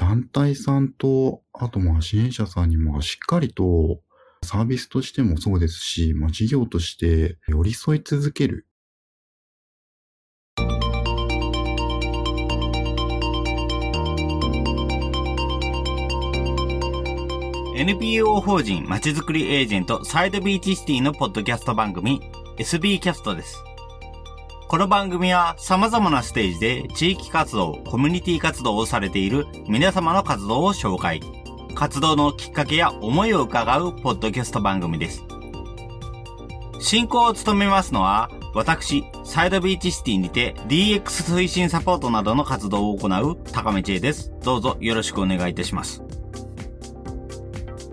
[0.00, 4.00] 団体さんと、あとまあ支援者さんにもしっかりと
[4.42, 8.66] サービスとしてもそうですし、まあ事業として寄り添い続ける。
[17.76, 22.20] NPO 法人まちづくりエージェントサイドビーチシティのポッドキャスト番組
[22.58, 23.69] SB キャストです。
[24.70, 31.20] この番組は様々なステージで地域活動、コミュニティ活動をされている皆様の活動を紹介。
[31.74, 35.24] 活動のきっかけや思いを伺うポッドキャスト番組です。
[36.78, 44.30] 進行を務めますのは、私、サイドビーチシティにて DX 推進サポートなどの活動を行う高め知恵です。
[44.44, 46.00] どうぞよろしくお願いいたします。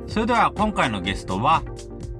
[0.05, 1.63] それでは今回のゲストは、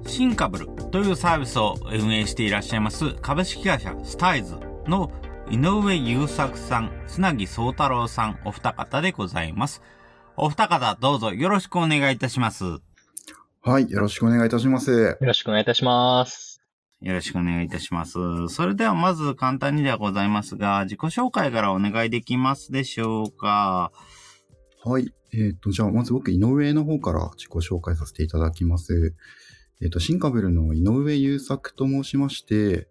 [0.04, 4.56] シンカブルというサービスを運営していらっしゃいます株式会社スタイズ
[4.86, 5.12] の
[5.50, 9.82] 井上優作さん、砂木宗太郎さんお二方でございます。
[10.36, 12.64] お二方どうぞよろしくお願いいたします。
[13.60, 14.90] はい、よろしくお願いいたします。
[14.92, 16.62] よろしくお願いいたします。
[17.00, 18.18] よろしくお願いいたします。
[18.48, 23.92] それではまず簡単にではございますが、自己紹介からお願いできますでしょうか？
[24.84, 25.12] はい。
[25.32, 29.14] えっ、ー、と、じゃあまず僕、井上の方から自己紹介させていただきます。
[29.80, 32.88] えっ、ー、と、シンカブルの井上優作と申しまして、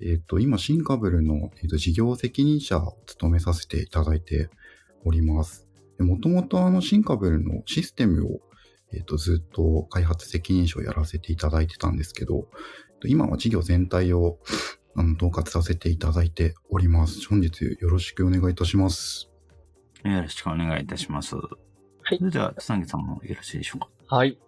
[0.00, 4.50] えっ、ー、と、今、シンカブルの、えーと、事業責任者を務めさせていただいて
[5.04, 5.66] おります。
[5.98, 8.40] もともとあの、シンカブルのシステムを、
[8.92, 12.48] えっ、と、ずっと開発責任者をやらせていただいてたんですけど、
[13.04, 14.38] 今は事業全体を
[14.94, 17.26] あの統括させていただいております。
[17.28, 19.30] 本日よろしくお願いいたします。
[20.04, 21.36] よろしくお願いいたします。
[21.36, 21.42] は
[22.12, 22.18] い。
[22.18, 24.16] それでは、つなぎさんもよろしいでしょうか？
[24.16, 24.38] はい。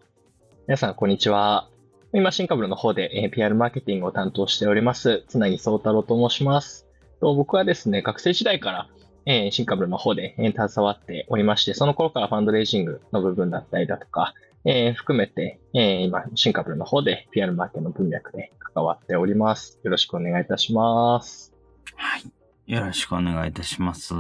[0.66, 1.68] 皆さん、こんにちは。
[2.12, 6.86] 今、新株の方で、PR マーケティングを担当しております、つなぎそうたろうと申します。
[7.20, 8.88] と僕はですね、学生時代から、
[9.26, 19.80] え、新株の方で、え、携わっておりまして、その頃からファンドレイジングの部分だったりだとか、え、含めて、えー、今、新株の方で PR マーケの文脈で関わっております。
[19.82, 21.52] よろしくお願いいたします。
[21.96, 22.39] はい。
[22.70, 24.14] よろしくお願いいたします。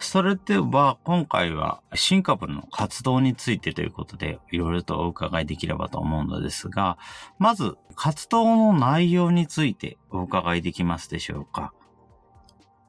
[0.00, 6.98] それでは、今回は新株の活動についてということで、いろいろとお伺いできればと思うのですが、
[7.38, 11.72] まず、活動の内容についてお伺いできますでしょうか。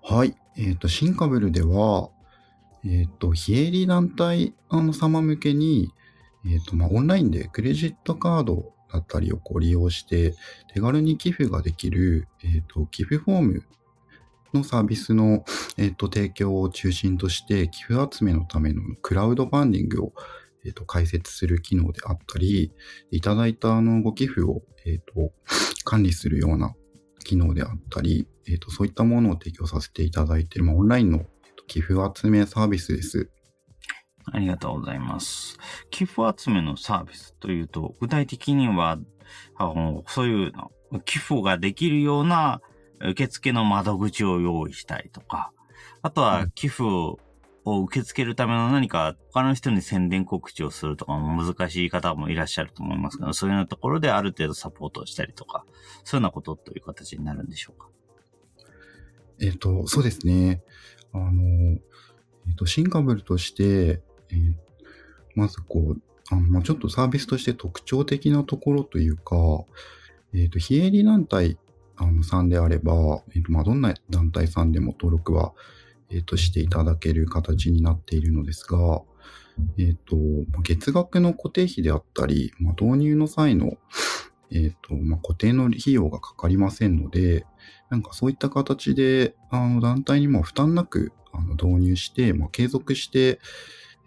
[0.01, 0.33] はい。
[0.57, 2.09] えっ、ー、と、新株ルでは、
[2.83, 5.91] えっ、ー、と、非営利団体の様向けに、
[6.47, 10.33] えっ、ー、と、まあ、オンラインでクレジットカードだったりをこう利用して、
[10.73, 13.65] 手軽に寄付ができる、えっ、と、寄付フォーム
[14.53, 15.43] のサービスの、
[15.77, 20.13] えっ、と、提供を中心として、寄付集めのためのクラウドファンディングを、
[20.65, 22.73] えっ、と、開設する機能であったり、
[23.11, 25.31] いただいたあのご寄付を、えっ、と、
[25.83, 26.75] 管理するような
[27.23, 33.29] 機能であったり、えっ、と、そういったものを提供させていただいている、まあ、オンラインの、えー、と寄付集めサービスです。
[34.31, 35.57] ありがとうございます。
[35.89, 38.99] 寄付集めのサービスというと、具体的には、
[39.55, 40.71] あのそういうの、
[41.05, 42.61] 寄付ができるような
[43.01, 45.51] 受付の窓口を用意したりとか、
[46.01, 47.19] あとは寄付を
[47.65, 55.65] 受け付けるための何か他の人に宣伝告知をするとかも難しい方もいらっしゃると思いますが、そういうようなところである程度サポートをしたりとか、
[56.03, 57.89] そういうようなことという形になるんでしょうか？
[59.41, 60.61] えっ、と、そうですね。
[61.13, 61.75] あの、え
[62.51, 64.01] っ、ー、と、シンカブルとして、
[64.31, 64.53] えー、
[65.35, 69.35] まずこう、あの、まあ、ちょっとサービスとして特徴的なところというか、
[70.33, 71.57] えっ、と、非営利団体
[71.99, 75.53] あの、さんであれば、えっ、と、まあ、どんな団体さんでも登録は、
[76.09, 79.01] えっ、と、していただける形になっているのですが、
[79.77, 80.15] えっ、と、
[80.63, 83.77] 月額の固定費であったり、まあ、導入の際の、
[84.51, 87.45] えっ、と、まあ、固定の費用がかかりませんので、
[87.89, 93.39] なんかそういった形で、あの、団体にも負担なく、あの、導入して、まあ、継続して、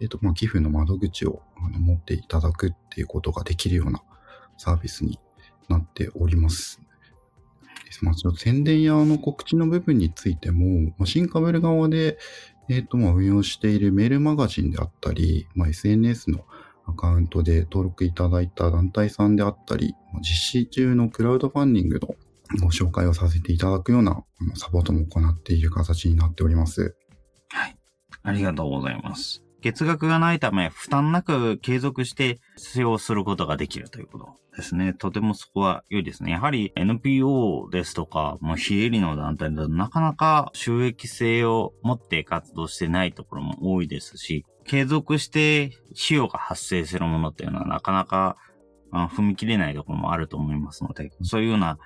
[0.01, 4.01] えっ、と、まあ、寄付の窓口をあの持っていただくっていうことができるような
[4.57, 5.19] サービスに
[5.69, 6.81] なっております。
[8.01, 12.17] まあ、その宣伝やの告知の部分についても、まあ、新カベル側で、
[12.69, 16.45] えっ、と、まあ、運用しているメールマガジンであったり、まあ、SNS の
[16.85, 22.15] アカウントで登録いただいた団体さんであったり、実施中のクラウドファンディングの
[22.61, 24.23] ご紹介をさせていただくような
[24.55, 26.95] サポートも行っている形になっております。
[27.49, 27.77] はい。
[28.23, 29.42] ありがとうございます。
[29.63, 34.27] 月額がないため、負担なく継続して使用することができるということ
[34.57, 34.93] ですね。
[34.93, 36.31] とてもそこは良いですね。
[36.31, 48.35] やはり NPO ですとか、もう非営利の団体だとなかなか収益性を持って活動してないところも多いですし、継続して費用が発生するものっていうのはなかなか
[48.91, 51.77] 踏み切れないところもあると思いますので、そういうような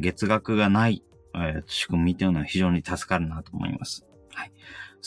[0.00, 1.02] 月額がない
[1.66, 4.06] 仕組みというのは非常に助かるなと思います。
[4.32, 4.52] はい。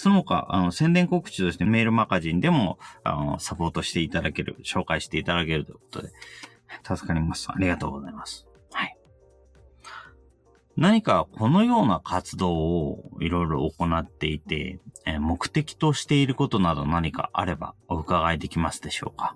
[0.02, 6.14] その他、あの、宣伝告知としてメールマガジンでも、あの、サポートしていただける、紹介していただけるということで、
[6.84, 7.50] 助かります。
[7.52, 8.48] ありがとうございます。
[8.72, 8.98] はい。
[10.78, 19.36] 何かこのような活動をいろいろ行っていて、えー、目的としていることなど何かあればお伺いできますでしょうか？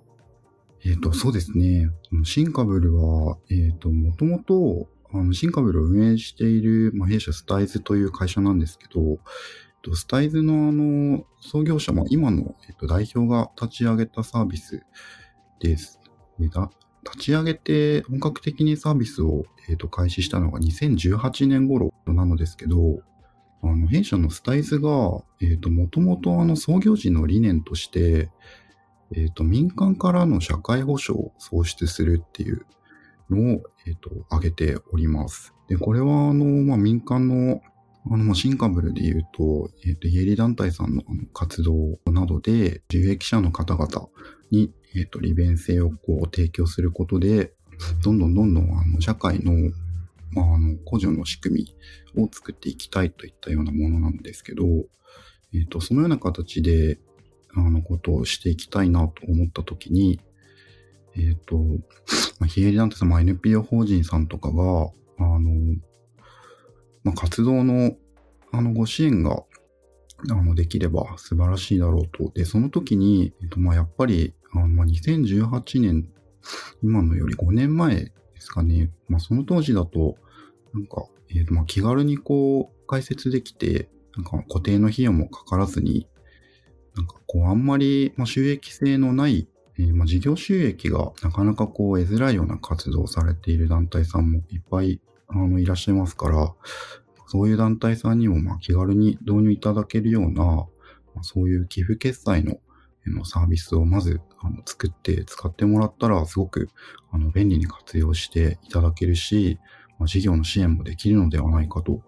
[0.86, 1.90] えっ、ー、と、そうですね。
[2.24, 9.20] シンカブルは、えっ、ー、と、もともと、あの、シンカブルを運営している、まあ、弊社スタイズという会社なんですけど、
[9.84, 14.84] とスタイズのあの、創業者、まあ、今の、えっと、代表が立ち上げたサービス
[15.60, 16.00] です。
[16.40, 16.48] で
[17.06, 23.02] 立ち上げて本格的にサービスを、えーと、開始したのが2018年頃なのですけど、
[23.62, 24.90] あの弊社のスタイズが、
[25.42, 28.32] えーと、もともとあの創業時の理念として、
[29.16, 32.66] えーと、民間からの社会保障を創出するっていう
[33.30, 35.54] のを、えー、と挙げております。
[35.68, 37.62] で、これはあの、まあ、民間の
[38.12, 41.04] あの、シンカブルで言うと、えっ、ー、と、営利団体さんの
[41.34, 44.10] 活動などで、受益者の方々
[44.52, 47.54] にえっ、ー、と、利便性をこう提供することで、
[48.04, 49.54] どんどんどんどんあの社会の、
[50.32, 51.66] まあ、あの、補助の仕組
[52.16, 54.66] みを作っていきたいといったようなものなんですけど、
[55.54, 57.00] えっ、ー、と、そのような形で、
[57.56, 60.20] あの、ことをしていきたいなと思ったときに、
[61.16, 61.58] えっ、ー、と、
[62.40, 64.90] まあ、非営利団体さん、NPO 法人さんとかが、
[65.20, 65.76] あの、
[67.04, 67.96] まあ、活動の、
[68.52, 69.44] あの、ご支援が、
[70.30, 72.32] あの、できれば素晴らしいだろうと。
[72.34, 76.10] で、その時に、えっと、まあ、やっぱり、あの、2018年、
[76.82, 78.92] 今のより5年前ですかね。
[79.08, 80.18] まあ、その当時だと、
[80.74, 86.08] なんか、えっ、ー、と、まあ、気軽にこう、解説できて、なんか固定の費用もかからずに、
[86.96, 89.48] なんかこう、あんまり、まあ、収益性のない、
[89.80, 96.54] えー、まあ、事業収益がなかなかこう、得づらいような活動をされている団体さんもいっぱい、あの、いらっしゃいますから、
[97.28, 100.68] そういう団体さんにも、まあ、気軽に導入いただけるような、ま
[101.18, 102.58] あ、そういう寄付決済の
[103.10, 106.70] のサービスをまずあの作って使ってもらったらすごく
[107.12, 109.60] あの便利に活用していただけるし、
[110.00, 112.02] まあ、事業の支援もできるのではないかと、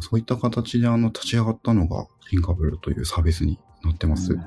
[0.00, 4.38] そういった形であの立ち上がったのがシンカブルというサービスになってます。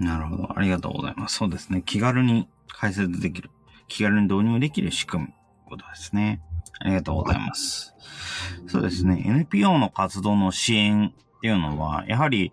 [0.00, 0.58] なるほど。
[0.58, 1.36] ありがとうございます。
[1.36, 1.82] そうですね。
[1.84, 3.50] 気軽に解説できる。
[3.86, 5.34] 気軽に導入できる仕組み。
[5.74, 6.40] ことですね。
[6.80, 7.94] ありがとうございます。
[8.66, 9.22] そうですね。
[9.26, 12.52] NPO の活動の支援っていうのは、やはり、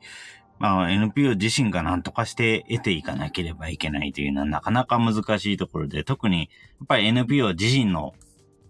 [0.60, 6.46] まあ、NPO 自身が何とかして得ていかなければいけないというのはなかなか難しいところで、特にや
[6.84, 8.14] っぱり NPO 自身の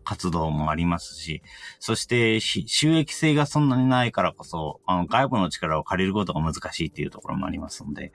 [0.04, 1.42] 活動もありますし、
[1.80, 8.14] そして収益性がそんなにないからこそ、あの外部の力を借りることが難しいっていうところもありますので、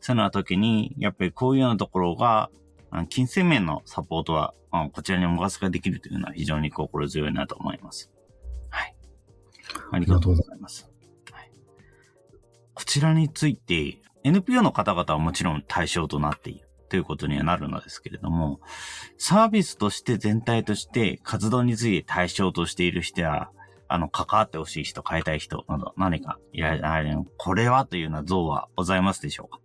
[0.00, 2.50] その時に、やっぱりこういうようなところが、
[3.08, 4.54] 金銭面のサポートは、
[4.92, 8.10] こちらにお任せができるというのは非常に心強いなと思います。
[8.70, 8.94] はい。
[9.92, 10.88] ありがとうございます。
[12.74, 18.60] こちらについて、NPO の方々はもちろん対象となっているということにはなるのですけれども、
[19.16, 23.48] サービスとして全体として活動について対象としている人や、
[23.88, 29.60] あの、関わってほしい人、変えたい人など何かいらっしゃる、これはというような像はございますでしょうか？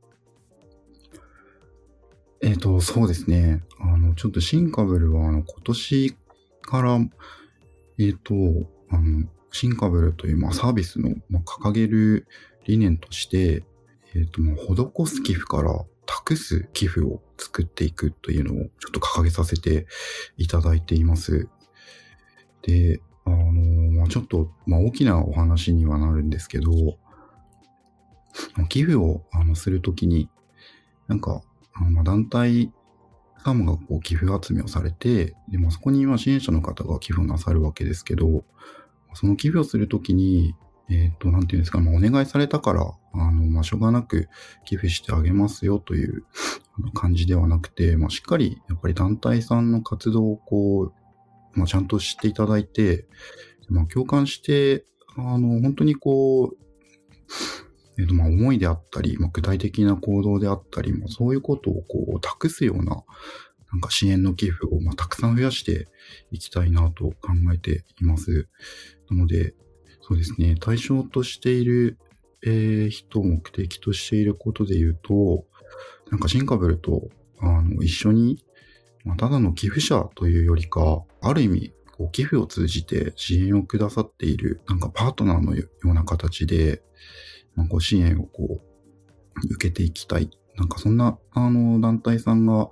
[2.44, 3.64] えっ、ー、と、そうですね。
[3.80, 6.16] あの、ちょっとシンカブルは、あの、今年
[6.62, 12.28] から、えっ、ー、と、あの、シンカブルという、まあ、サービスの、まあ、掲げる
[12.66, 13.64] 理念として、
[14.16, 19.86] えっ、ー、と、もう、施す寄付から託す寄付を作っていくというのをちょっと掲げさせて
[20.38, 21.48] いただいています。
[22.64, 23.38] で、あの
[23.94, 26.72] まあ、ちょっと、まあ、大きなお話にはなるんですけど、
[28.68, 30.30] 寄付をあのするときに、
[31.08, 32.72] なんか、あの団体
[33.44, 38.44] 様がこう寄付集めをされて、でまあ、そこに支援者の方が寄付をなさるわけですけど、
[39.14, 40.56] その寄付をするときに、
[40.90, 42.82] えっ、ー、と、なんていうんですか、まあ、お願いされたから、
[43.14, 44.28] あの、まあ、しょうがなく
[44.66, 46.26] 寄付してあげますよという
[46.94, 50.94] 感じではなくて、まあ、しっかり、やっぱり団体さんの活動をこう、
[51.54, 53.06] まあ、ちゃんと知っていただいて、
[53.70, 54.86] まあ、共感して、
[55.18, 56.58] あの、本当にこう、
[57.98, 63.04] え、と、まあ、思いであったり、まあ、具体的な行動であったり、まあ、そういうことをこう、託すような、
[63.72, 65.88] なんか支援の寄付を、まあ、たくさん増やして
[66.32, 67.14] いきたいなと考
[67.54, 68.48] えています。
[69.10, 69.54] なので、
[70.02, 70.56] そうですね。
[70.60, 71.98] 対象としている、
[72.44, 75.46] えー、人を目的としていることで言うと、
[76.10, 78.44] なんかシンカブルとあの一緒に、
[79.06, 81.74] まあ、ただの寄付者というよりか、ある意味、
[82.12, 86.82] 寄付を通じて支援をくださっている、なんかパートナーのような形で、
[87.56, 90.30] まあ、ご支援をこう、受けていきたい。
[90.56, 92.70] なんかそんな、あの、団体さんが、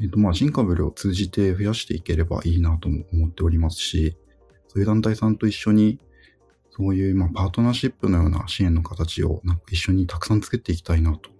[0.00, 4.16] えっ、ー、と、まあ、シンカブルを通じて増やしていければいいなとも思っておりますし、
[4.68, 5.98] そういう団体さんと一緒に、
[6.70, 11.30] そういう、まあ、パートナーシップのような支援の形を、なんか一緒にたくさん作っていきたいなと、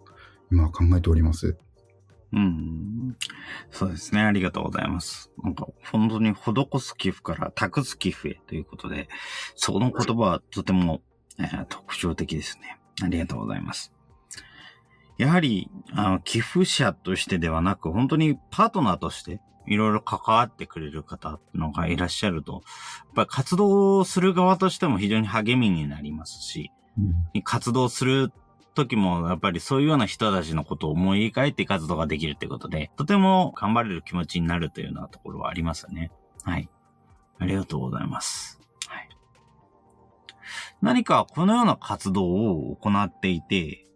[0.51, 1.57] 今は考えております。
[2.33, 3.17] うん。
[3.71, 4.23] そうですね。
[4.23, 5.31] ありがとうございます。
[5.43, 9.09] なんか、本当に施す寄付から託す寄付へということで、
[9.55, 11.03] その言葉はとても、
[11.39, 12.79] えー特徴的ですね。
[13.03, 13.93] ありがとうございます。
[15.19, 22.63] やはり、あの、寄付者としてではなく、本当にパートナーとして、いろいろ関わってくれる方のがいらっしゃると、やっ
[23.15, 26.73] ぱり活動する側としても非常に励みになりますし、
[27.45, 28.33] 活動する
[28.75, 36.11] 時も、やっぱりそういうような人たちのことを思い描いて活動ができるってことで、とても頑張れる気持ちになるというようなところはありますよね。
[36.43, 36.69] はい。
[37.39, 38.62] ありがとうございます。
[40.83, 40.95] はい。
[40.95, 43.87] 何かこのような活動を行っていて、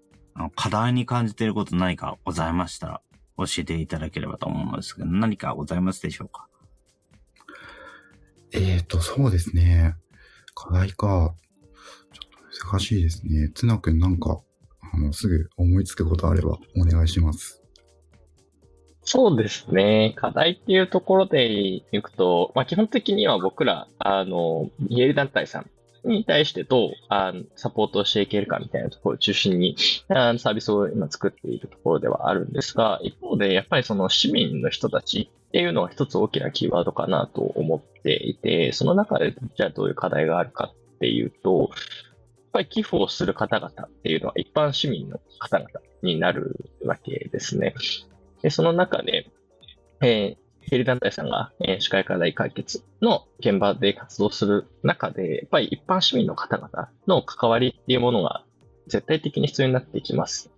[0.55, 3.00] 課題に感じていること何かございましたら
[3.38, 6.47] 教えていただければと思うのですけど、何かございますでしょうか？
[8.52, 9.97] えーと、そうですね。
[10.55, 11.35] 課題か。
[12.12, 13.50] ちょっと難しいですね。
[13.55, 14.40] つなくんなんか、
[14.95, 17.62] あの、すぐ思いつくことあればお願いします。
[19.02, 20.14] そうですね。
[20.16, 25.71] 課題っていうところでいくと、まあ、基本的には僕ら、あの、イエリ団体さん
[26.06, 29.76] に対してどうあのサポートしていけるかみたいなところを中心に
[30.08, 41.68] あのサービスを今作っているところではあるんですが、一方でやっぱりその市民の人たちっていうのは一つ大きなキーワードかなと思っていて、その中でじゃあどういう課題があるかっていうと、やっ
[42.52, 45.68] ぱり寄付をする方々っていうのは一般市民の方々
[46.02, 47.75] になるわけですね。
[48.42, 49.30] で、その中で、
[50.00, 58.44] えー経理団体さんが、えー社会課題解決の現場で活動する中で、やっぱり一般市民の方々の関わりっていうものが
[58.88, 60.50] 絶対的に必要になってきます。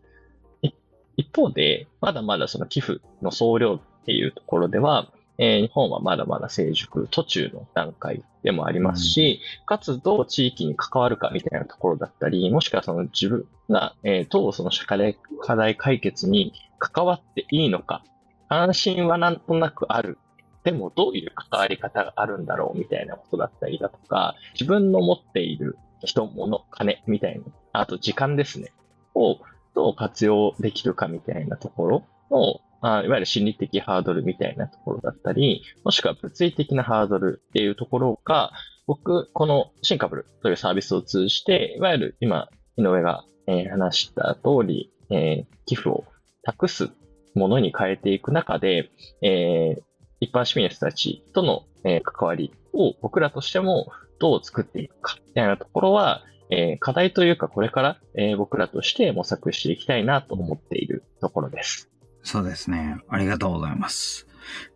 [0.63, 0.71] い
[1.17, 18.03] 一方で、まだまだその寄付の総量っていうところでは、えー日本はまだまだ成熟途中の段階でもありますし、かつどう地域に関わるかみたいなところだったり、もしくはその自分が、えーどうその社会課題解決に関わっていいのか、
[18.49, 20.19] 安心はなんとなくある。
[20.65, 28.73] でもどういう関わり方があるんだろうみたいなことだったりだとか、自分の持っている人、物、金みたいな、あと時間ですね、
[29.15, 29.39] を
[29.75, 32.05] どう活用できるかみたいなところ。
[32.31, 38.53] の、あいわゆる心理的ハードルみたいなところだったり、もしくは物理的なハードルっていうところが、
[38.87, 46.05] 僕、このシンカブルというサービスを通じて、いわゆる今、井上が、え話した通り、え寄付を
[46.43, 46.91] 託す
[47.35, 48.91] ものに変えていく中で、
[49.23, 49.83] えー
[50.21, 61.89] 一般市民の人たちとの、えー関わりを僕らとしてもどう作っていくか、みたいなところは、えー課題というかこれから、えー僕らとして模索していきたいなと思っているところです。
[62.23, 62.97] そうですね。
[63.09, 64.27] ありがとうございます。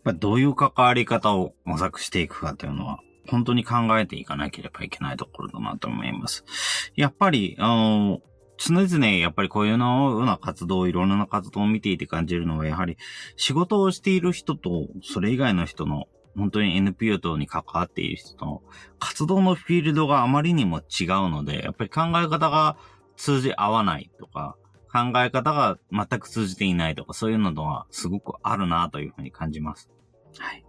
[0.05, 6.45] やっぱどういう関わり方を模索していくかというのは、本当に考えていかなければいけないところだなと思います。
[6.97, 8.21] やっぱり、あの、
[8.65, 12.97] 常々やっぱりこういうような活動、いろんな活動を見ていて感じるのは、やはり
[13.37, 18.63] 仕事をしている人と、それ以外の人の、本当に NPO 等に関わっている人との
[18.99, 22.77] 活動のフィールドがあまりにも違うので、やっぱり考え方が
[23.17, 24.57] 通じ合わないとか、
[24.93, 29.91] 考え方が全く通じていないとか、そういうのはすごくあるなというふうに感じます。
[30.39, 30.65] はい。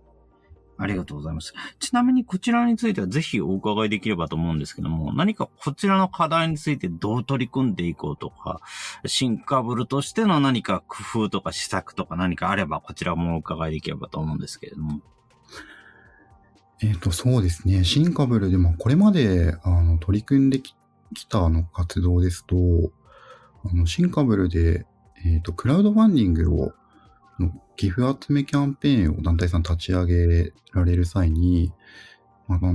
[0.78, 1.54] ありがとうございます。
[1.80, 8.62] ちなみにこちらについてはぜひお伺いできればと思うんですけども、何かこちらの課題についてどう取り組んでいこうとか、
[9.06, 15.02] シンカブルとしての何か工夫とか施策とか何かあれば、こちらもお伺いできればと思うんですけれども。
[16.82, 17.84] えっ、と、そうですね。
[17.84, 20.76] シンカブルでも、これまで、あの、取り組んでき
[21.30, 22.56] たあの活動ですと、
[23.64, 24.86] あの、シンカブルで、
[25.26, 26.74] えっ、と、クラウドファンディングを、
[27.76, 31.72] 寄付集めキャンペーンを団体さん立ち上げられる際に、
[32.48, 32.74] あの、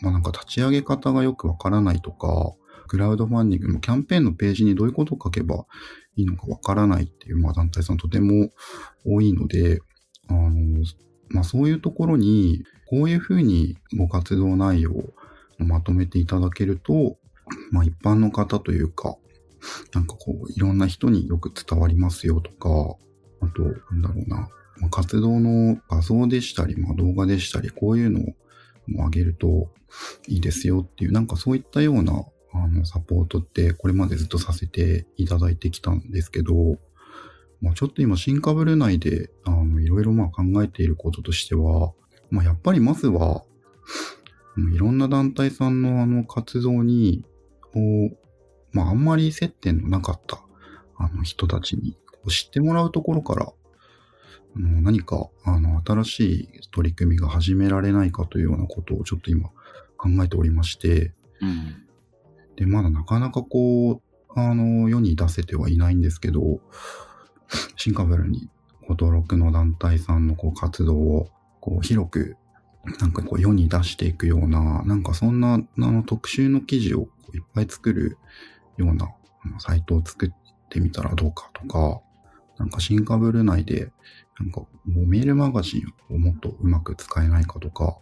[0.00, 2.52] まあ、なんか立ち上げ方がよくわからないとか、
[2.86, 5.64] クラウドファンディングのキャンペーンのページにどういうことを書けば
[6.16, 8.50] いいのかわからないっていう、まあ、団体さんとても
[9.06, 9.80] 多いので、
[10.28, 10.50] あの、
[11.30, 15.14] まあ、そういうところに、こういうふうにご活動内容を
[15.58, 17.16] まとめていただけると、
[17.70, 19.16] まあ、一般の方というか、
[19.94, 22.96] なんかこう、いろんな人によく伝わりますよとか、
[23.40, 24.48] あと、なんだろうな、
[24.78, 29.70] まあ、活動の画像でしたり、まあ、動画でしたり、こういうのを上げると
[30.28, 36.78] いいですよっていう、なんかそういったような、あの、サポートって、これまでずっとさせていただいてきたんですけど、
[37.60, 39.30] まあ、ちょっと今、新株ル内で、
[39.80, 41.92] いろいろ考えていることとしては、
[42.30, 43.44] まあ、やっぱりまずは、
[44.74, 47.24] いろんな団体さんのあの活動に、
[48.72, 50.40] まあ、あんまり接点のなかった、
[50.96, 51.96] あの人たちに
[52.30, 53.52] 知ってもらうところから、
[54.56, 59.50] あの何か、あの、新しい取り組みが始められないかというようなことをちょっと今
[59.96, 61.86] 考えておりまして、うん。
[62.56, 64.00] で、まだなかなかこう、
[64.36, 66.60] あの、世に出せてはいないんですけど、
[67.76, 68.48] シンカブルに
[68.82, 71.28] ご登録の団体さんのこう活動を
[71.60, 72.36] こう広く
[73.00, 78.18] なんかこう世に出していくような、なんかそんなあの特集の記事をいっぱい作る
[78.76, 79.14] ような
[79.58, 80.30] サイトを作っ
[80.68, 82.00] てみたらどうかとか、
[82.58, 83.92] なんかシンカブル内で、
[84.38, 84.68] なんかも
[85.02, 87.98] うメールマガジンをもっとうまく使えないかとか、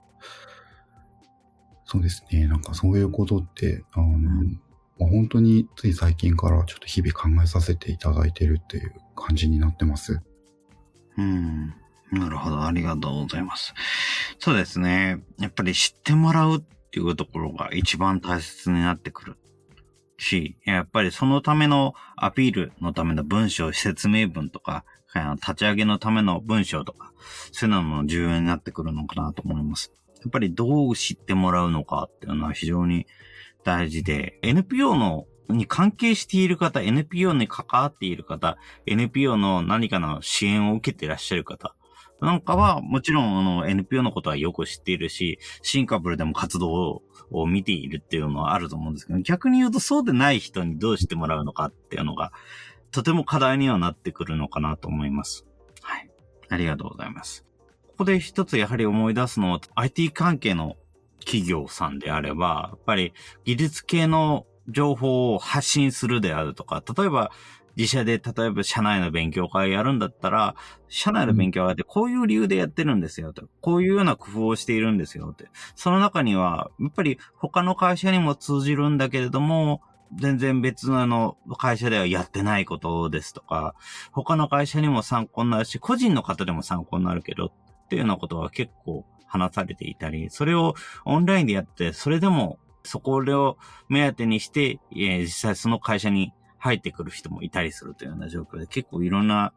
[1.84, 4.18] そうですね、なんかそういうことって、あの、
[4.98, 10.20] まあ、本当につい最近からちょっと日々考えさせていただいてるっていう感じになってます。
[11.18, 11.74] うん。
[12.12, 12.62] なるほど。
[12.62, 13.74] ありがとうございます。
[14.38, 15.22] そうですね。
[15.38, 19.36] やっぱり知ってもらうっていうところが一番大切になってくる
[20.22, 24.84] し、やっぱりそのためのアピールのための文章、説明文とか、
[25.36, 27.12] 立ち上げのための文章とか、
[27.50, 29.92] そういうのも重要になってくるのかなと思います。
[30.22, 33.06] やっぱりどう知ってもらうのかっていうのは非常に
[33.64, 41.74] 大事で、NPO のに関係している方、NPO に関わっている方、NPO の何かの支援を受けていらっしゃる方、
[42.22, 47.02] なんかは、もちろん、あの、NPO のことはよく知っているし、シンカブルでも活動
[47.32, 52.32] を見ているっていうのはあると思うんですけど、逆に言うとそうでない人にどうしてもらうのかっていうのが、
[52.92, 55.44] とても課題にはなってくるのかなと思います。
[55.82, 56.10] はい。
[56.48, 57.44] ありがとうございます。
[57.88, 60.76] ここで一つやはり思い出すのは、IT 関係の
[61.24, 63.14] 企業さんであれば、やっぱり
[63.44, 67.32] 技術系の情報を発信するであるとか、例えば
[67.76, 70.54] 自社で例えば社内の勉強会やるんだったら、
[70.88, 73.48] 社内の勉強会ってこういう理由でやってるんですよと。
[73.60, 75.48] こういうような工夫をしているんですよって。
[75.74, 79.80] その中には、やっぱり他の会社にも通じるんだけれども、
[80.14, 83.74] 全然別のあの会社ではやってないことですとか、
[84.12, 90.74] 他の会社にも参考になるし、個人の方でも参考になるけど、っていうようなことは結構話されていたり、それを
[91.06, 93.56] オンラインでやって、それでもそこを
[93.88, 99.52] 目当てにして、実際その会社に入ってくる人もいたりするというような状況で、結構いろんな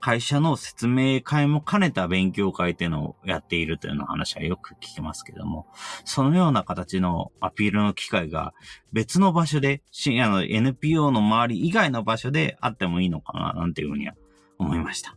[0.00, 5.66] 会社の説明会も兼ねた勉強会っていうのをやっているというような話はよく聞きますけども、
[6.06, 8.54] そのような形のアピールの機会が
[8.90, 9.82] 別の場所で、
[10.22, 14.14] あの NPO の周り以外の場所であってもいいのかな、なんていうふうには
[14.58, 15.14] 思いました。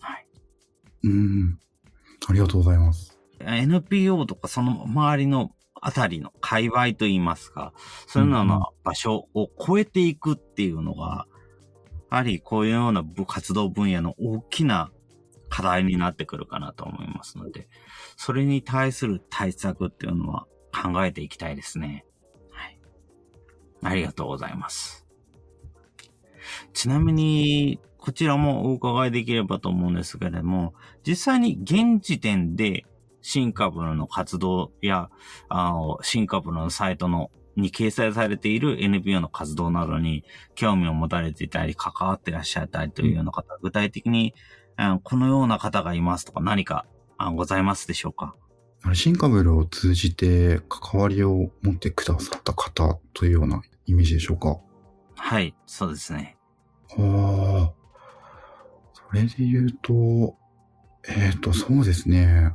[0.00, 0.26] はい。
[1.04, 1.58] うん。
[2.26, 3.18] ありがとうございます。
[3.40, 7.72] NPO とかその周りのあたりの界隈といいますか、
[8.06, 11.26] そういうような場所を超えていくっていうのが、
[12.10, 14.90] やはりこういうような活動分野の大きな
[15.48, 17.68] 課題になってくるかなと思いますので、
[18.16, 22.04] それに対する対策っていうのは考えていきたいですね。
[22.50, 22.78] はい。
[23.82, 25.06] ありがとうございます。
[26.72, 30.74] ちなみに、こちらもお伺いできればと思うんですけれども、
[31.06, 32.86] 実際に現時点で
[33.22, 35.10] 新株の活動や、
[35.48, 44.34] あの、新株のサイトのに掲載されている NPO の活動などに興味を持たれていたり、関わっていらっしゃったりというような方、具体的に、
[45.02, 46.86] このような方がいますとか何か
[47.34, 48.34] ございますでしょうか？
[48.94, 54.58] 新カブルを通じて関わりを持ってくださった方というようなイメージでしょうか？
[55.16, 56.38] はい、そうですね。
[56.96, 57.80] はあ。
[58.94, 60.36] それで言うと、
[61.08, 62.54] えっ、ー、と、そうですね。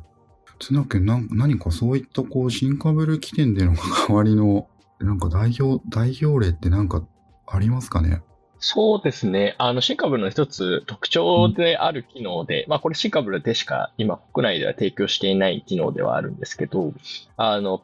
[0.59, 4.67] 綱君、な何かそういったこう、新カブル起点での関わ りの、
[4.99, 7.05] なんか代表、代表例ってなんか
[7.47, 8.21] ありますかね？
[8.59, 9.55] そうですね。
[9.57, 16.93] あの、シンカブルの一つ特徴である機能で、うん、まあこれシンカブルでしか今国内では提供していない機能ではあるんですけど、
[17.37, 17.83] あの、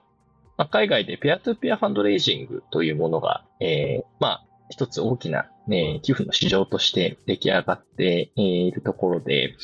[0.57, 9.55] まあ、海外でペアトゥーペアファンドレイジングというものが、えー、まあ一つ大きな、ね、寄付の市場として出来上がっているところで、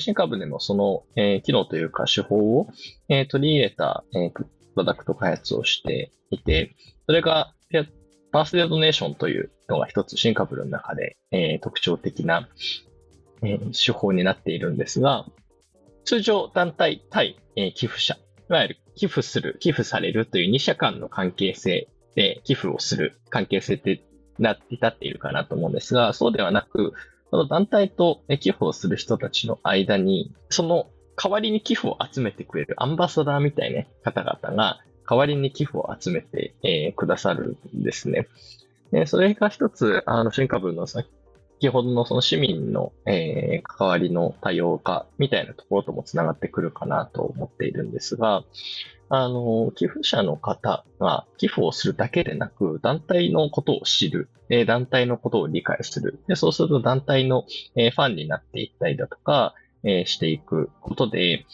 [0.00, 2.68] 新株でもその、えー、機能というか手法を、
[3.08, 6.74] えー、取り入れた、えー、プロダクト開発をしていて、
[7.06, 7.52] それが
[8.34, 12.48] バースデードネーションというのが一つ新株の中で、えー、特徴的な、
[13.42, 15.24] えー、手法になっているんですが、
[16.04, 24.02] 通常団体対、えー、寄付者、いわゆる寄付する、寄付されるという二者間の関係性で寄付をする関係性って
[24.38, 26.92] なって立っているかなと思うんですが、そうではなく、
[27.30, 38.26] その団体と寄付をする人たちの間に、その代わりに寄付を集めてくれるアンバサダーみたいな方々が、代わりに寄付を集めて、えー、くださるんですね。
[38.90, 41.08] でそれが一つ、あの、新株の先
[41.68, 48.44] ほどのその市民の、えー、関わりの多様化みたいなところともつながってくるかなと思っているんですが、
[49.08, 54.28] あの、寄付者の方が寄付をするだけでなく、団体のことを知る、
[54.66, 56.20] 団体のことを理解する。
[56.28, 59.54] でそうすると団体の、ファンになっていったりだとか、
[60.06, 61.44] していくことで、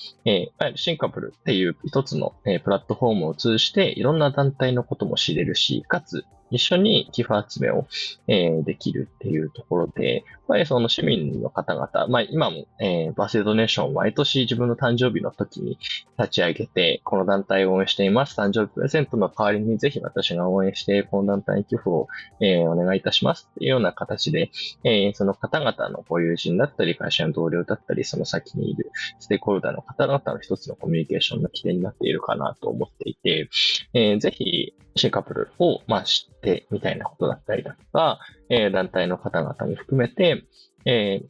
[0.76, 7.86] シンカブルっていう一つの、プラットフォームを通じて、いろんな団体のことも知れるし、かつ、一緒に寄付集めを、
[8.26, 15.78] えー、できるっていうところで、やっぱりその市民の方々、まあ今も、えー、バースデードネーションを毎年自分の誕生日の時に
[16.18, 18.38] 立ち上げて、この団体を応援しています。
[18.38, 22.08] 誕生日プレゼントの代わりにぜひ私が応援して、この団体に寄付を、
[22.40, 24.50] えー、お願いいたしますっていうような形で、
[24.84, 33.48] えー、その方々のご友人だったり、会社の同僚だったり、その先にいるステークホルダーの方々の一つのコミュニケーションの起点になっているかなと思っていて、
[33.94, 36.39] えー、ぜひ、シンカップルを、まあ、知って
[36.70, 40.44] みたいなことだったりだとか、えー、団体の方々も含めて、
[40.84, 41.26] えー、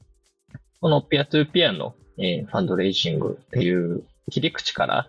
[0.81, 5.09] このピアトゥーピアの、えー、ファンドレイジングっていう切り口から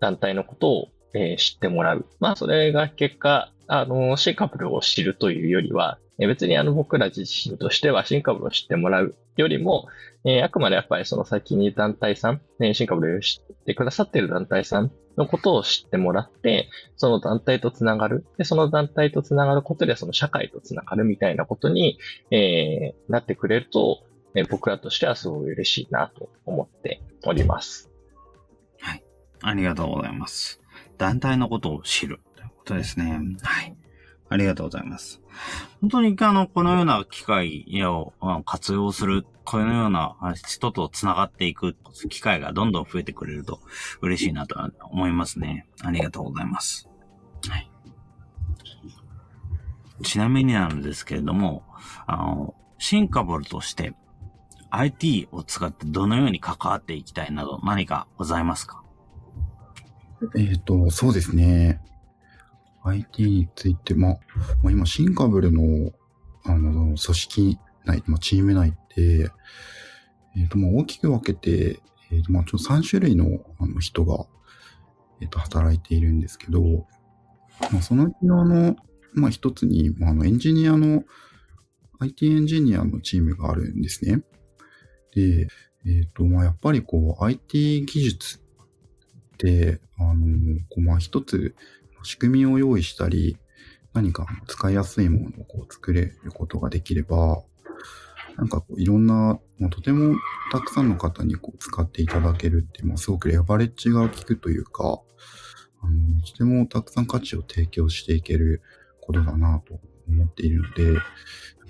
[0.00, 2.06] 団体のことを、えー、知ってもらう。
[2.20, 9.86] まあ、それが結果、あの、シンカップルを知るというよりは、別にあの僕ら自身としては新株を知ってもらうよりも、
[10.24, 18.24] えー、あくまでやっぱりその先に団体さん、ね、新株を知ってくださってる団体さんのことを知ってもらって、その団体とつながる。
[18.38, 21.98] で、その団体とつながることでその社会とつながるみたいなことに、
[22.30, 24.04] えー、なってくれると、
[24.36, 27.90] えー、僕らとしてはすごい嬉しいなと思っております。
[28.78, 29.02] はい。
[29.42, 30.60] ありがとうございます。
[30.96, 33.20] 団体のことを知るということですね。
[33.42, 33.76] はい。
[34.28, 35.20] ありがとうございます。
[35.80, 38.12] 本当にあの、このような機会を
[38.44, 41.76] 活用する、このような人と繋がっていく
[42.08, 43.60] 機会がどんどん増えてくれると
[44.00, 44.56] 嬉しいなと
[44.90, 45.66] 思いますね。
[45.82, 46.88] ありがとうございます。
[47.48, 47.70] はい。
[50.02, 51.64] ちなみになんですけれども、
[52.06, 53.94] あの、シンカボルとして
[54.70, 58.82] IT を使ってどのように関わっていきたいなど何かございますか？
[60.36, 61.80] えっ、と、そうですね。
[62.86, 64.12] IT について、まあ、
[64.62, 65.92] まあ、今、シンカブルの、
[66.44, 69.30] あの、組織内、まあ、チーム内って、
[70.36, 74.26] えっ、ー、と、まあ、大きく分けて、えっ、ー、と、まあ、ちょっと3種類のあの人が、
[75.20, 76.86] えっ、ー、と、働いているんですけど、
[77.72, 78.76] まあ、そのうちのあの、
[79.14, 81.04] まあ、一つに、まあ、あの、エンジニアの、
[81.98, 84.22] IT エンジニアのチームがあるんですね。
[85.14, 85.48] で、
[85.86, 91.54] えっ、と、まあ、やっぱりこう、IT 技術って、あの、こう、まあ、一つ、
[92.06, 93.36] 仕組みを用意したり、
[93.92, 97.42] 何か使いやすいものをこう作れることができれば、
[98.36, 100.16] なんかこういろんな、もうとても
[100.52, 105.00] たくさんの方にこう使っていただけるっていう、まあ、すごくレバレッジが効くというか、
[105.82, 108.62] あの、とてもたくさん価値を提供していける
[109.00, 111.00] ことだなと思っているので、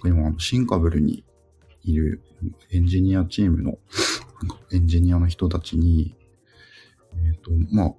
[0.05, 1.25] 今、あの、シンカブルに
[1.83, 2.23] いる
[2.71, 3.79] エンジニアチームの、
[4.73, 6.17] エンジニアの人たちに、
[7.13, 7.95] えっ、ー、と、まあ、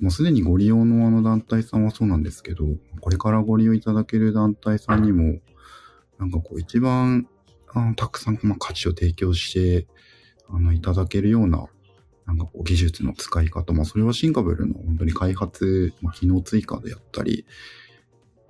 [0.00, 2.64] もうすでにご利用のあの団体さんはそうなんですけど、
[3.00, 5.38] これからご利用いただける団体さんにも、
[6.18, 7.28] なんかこう一番、
[7.68, 9.86] あのたくさん、まあ、価値を提供して、
[10.48, 11.66] あの、いただけるような、
[12.26, 17.46] なんかこう技術の使い方、まあそれはシンカブルの本当に開発、まあ、機能追加であったり、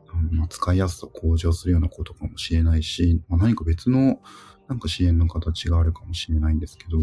[0.09, 4.21] あのまあ、使いやすさを向上するようなことかもしれないし、まあ、何か別の
[4.69, 6.99] なんか支援の形があるかもしれないんですけど、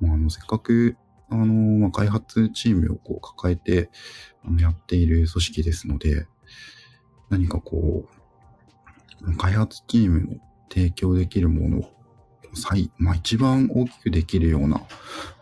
[0.00, 0.96] まあ、あのせっかく
[1.32, 3.90] あの、まあ、開発チームをこう抱えて、
[4.44, 6.26] あの、やっている組織ですので、
[7.30, 8.04] 何かこ
[9.22, 10.36] う、開発チームの
[10.68, 11.90] 提供できるものを
[12.54, 14.82] 最、まあ、一番大きくできるような、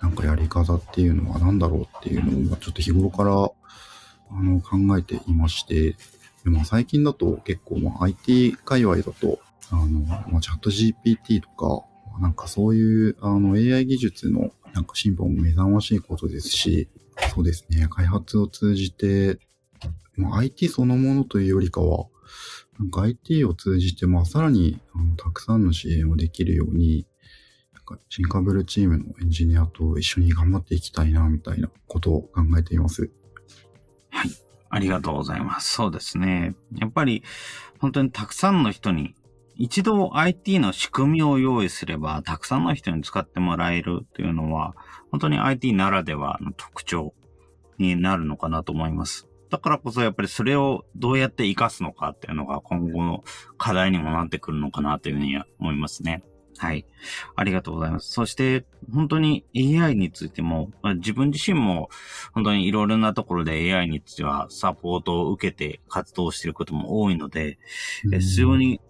[0.00, 5.96] なんかやり方っていうのは何だろうっていうのを、ちょっと日頃から、あの、考えていまして、
[6.44, 11.85] でも最近だと結構、まあ、IT 界隈だと、あの、まあ、チャット GPT とか、
[12.18, 16.88] なんかそういう、あの、AI 技術のなんか進歩も目覚ましいことですし、
[17.34, 19.38] そうですね、開発を通じて、
[20.16, 22.06] まあ、IT そのものというよりかは、
[22.78, 27.06] なんか IT を通じて、まあ、さらにあのたくさんの支援をできるように、
[27.74, 33.10] なんかシンカブルチームのエンジニアと一緒に頑張っていきたいな、みたいなことを考えています。
[34.10, 34.30] はい。
[34.72, 35.72] ありがとうございます。
[35.72, 36.54] そうですね。
[36.76, 37.24] やっぱり、
[37.80, 39.14] 本当にたくさんの人に
[39.60, 44.74] 一度 IT の仕組みを用意すれば、たくさんの人に使ってもらえるっていうのは、
[45.10, 47.12] 本当に IT ならではの特徴
[47.76, 49.28] になるのかなと思います。
[49.50, 53.22] だからこそやっぱりそれをどうやって活かすのかっていうのが今後の
[53.58, 56.22] 課題にもなってくるのかなというふうに思いますね。
[56.56, 56.86] はい。
[57.36, 58.12] ありがとうございます。
[58.12, 61.90] そして、本当に AI についても、自分自身も
[62.32, 67.58] 本当にいろいろなところで AI についてはサポートを受けて活動していることも多いので、
[68.10, 68.80] 非常に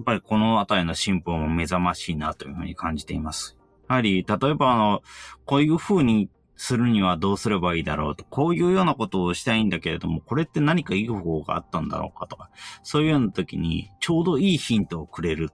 [0.00, 3.56] っぱりこのあたりの進歩も目覚ましいなというふうに感じています。
[3.88, 5.02] やはり、例えばあの、
[5.44, 12.50] こういうふうにするにはどうすればいいだろうと、こういうようなことをしたいんだけれども、これって何かいい方法があったんだろうかとか、
[12.82, 15.50] そういうような時にちょうどいいヒントをくれる。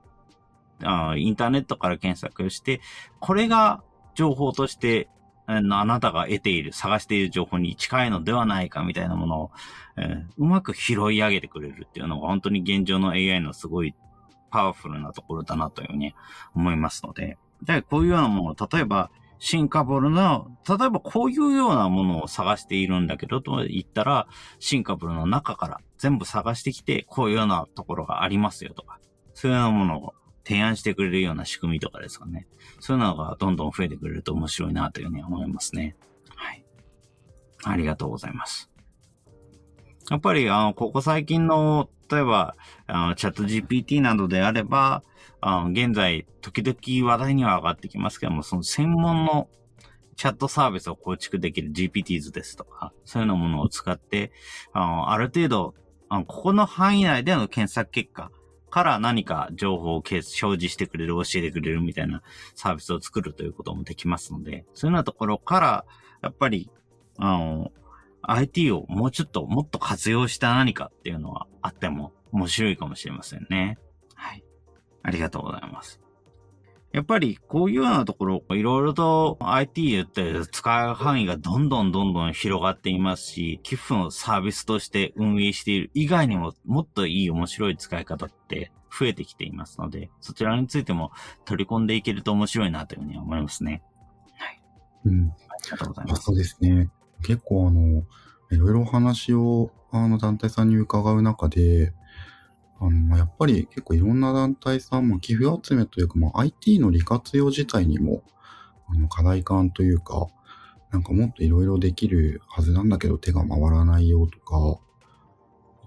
[0.83, 2.81] あインターネットから検索して、
[3.21, 3.83] これが
[4.15, 5.09] 情報として
[5.47, 9.51] あなたが得ている、探している情報に近いのではないかみたいなものを、
[9.97, 13.95] えー、うまく拾い上げてくれるっていうのが本当に現状の AI のすごい
[14.51, 16.15] パワフルなところだなというふうに
[16.55, 24.29] 思いますので、で、こういうようなものを、例えば、シンカボルの、例えばこういうようなものを探しているんだけど、と言ったら、
[24.59, 28.99] シンカボルの中から全部探してきて、こういうようなところがありますよとか、
[29.35, 32.47] そういうようなものを提案してくれるような仕組みとかですかね。
[32.81, 35.97] そういうのがどんどん増えてくれると面白いなというふうに思いますね。
[36.35, 36.65] はい。
[37.65, 38.71] ありがとうございます。
[40.11, 42.55] やっぱり、あの、ここ最近の、例えば、
[42.87, 45.03] あの、チャット GPT などであれば、
[45.41, 49.49] あの、現在、時々話題には上がってきますけども、その専門の
[50.17, 54.33] チャットサービスを構築できる GPTs ですとか、そういうようなものを使って、
[54.73, 55.75] あの、ある程度、
[56.09, 58.31] あの、ここの範囲内での検索結果
[58.71, 62.23] から何か情報を表示してくれる、教えてくれるみたいな
[62.55, 65.85] サービスを作るということもできますので、そういうようなところから、
[66.23, 66.71] やっぱり、
[67.19, 67.73] あの、
[68.27, 73.79] IT をもうちょっともっと活用した何かっていうのはあっても面白いかもしれませんね。
[74.15, 74.45] はい。
[75.03, 76.01] ありがとうございます。
[76.93, 91.13] やっぱりこういうようなところ、いろいろと IT って使う範囲がどんどんどんどん広がっていますし、寄付のサービスとして運営している以外にももっといい面白い使い方って増えてきていますので、そちらについても
[91.45, 93.83] 取り込んでいけると面白いなというふうに思いますね。
[94.39, 94.63] はい。
[95.05, 95.29] うん。
[95.29, 96.23] ありがとうございます。
[96.23, 96.89] そうですね。
[97.27, 98.05] 結構あの、
[98.51, 101.93] いろいろお話をあの団体さんに伺う中で、
[102.79, 108.23] あの、やっぱり結構いろんな団体さんも寄付集めというか、まあ、IT の利活用自体にも、
[108.89, 110.29] あの、課題感というか、
[110.93, 114.81] なんかもっといろいろできるはずなんだけど手が回らないよとか、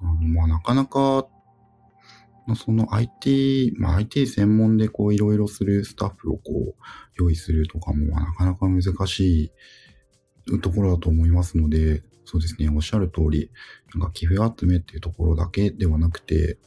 [0.01, 1.27] あの、まあ、なかなか、
[2.55, 6.75] その IT、まあ、IT 専門でこういろいろするスタッフをこう
[7.15, 9.51] 用意するとかもなかなか難しい
[10.61, 13.49] ところだと思いますので、そうですね、おっしゃる通り、
[13.95, 16.57] なんか寄付集めっていうところだけではなくて、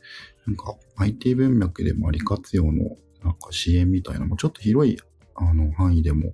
[0.46, 4.98] なんか IT 文脈でも利活用のなんか支援みたいなもうちょっと広い
[5.36, 6.32] あの範囲でも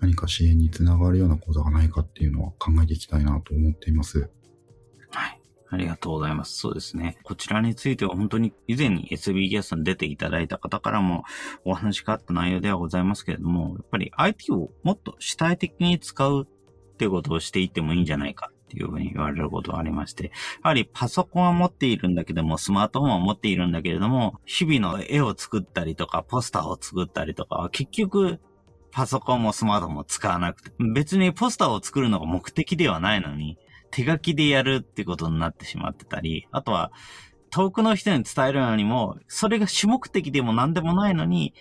[0.00, 4.30] 何か支援につながるようなことがないかっていうのは考えていきたいなと思っています。
[5.10, 5.40] はい。
[5.72, 6.56] ありがとうございます。
[6.56, 7.16] そうですね。
[7.22, 11.22] こちらについては本当に以前に SB ゲスに出ていただいた方からも
[11.64, 16.48] お話があった内容ではございますけれども、やっぱり IT をもっと主体的に使う
[17.00, 20.30] っていうことをしていってもいいんじゃないかっていうふうに言われることがありまして、や
[20.64, 28.38] はりパソコンは持っているんだけども、スマートフォンは持っているんだけれども、日々の絵を作ったりとか、ポスターを作ったりとか、結局、
[28.90, 33.56] パソコンもスマートフォンも使わなくて、別にポスターを作るのが目的ではないのに、
[33.90, 36.92] 手書きでやるってことになってしまってたり、あとは、
[37.48, 41.54] 遠くの人に伝えるのにも、それが主目的でも何でもないのに、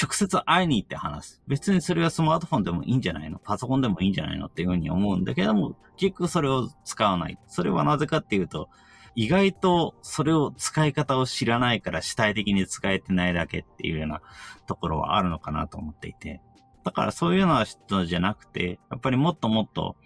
[0.00, 1.42] 直接会いに行って話す。
[1.48, 3.38] 別にそれはスマートフォンでもいいんじゃないの？
[3.38, 7.38] パソコンでもいいんじゃないのっていうふうに思うんだけども、結局それを使わない。
[7.48, 8.68] それはなぜかっていうと、
[9.16, 14.22] 意外とそれを使い方を知らないから主体的に使えてないだけっていうような
[14.68, 16.40] ところはあるのかなと思っていて。
[16.84, 19.96] だからそういうような人じゃなくて、やっぱりもっともっと、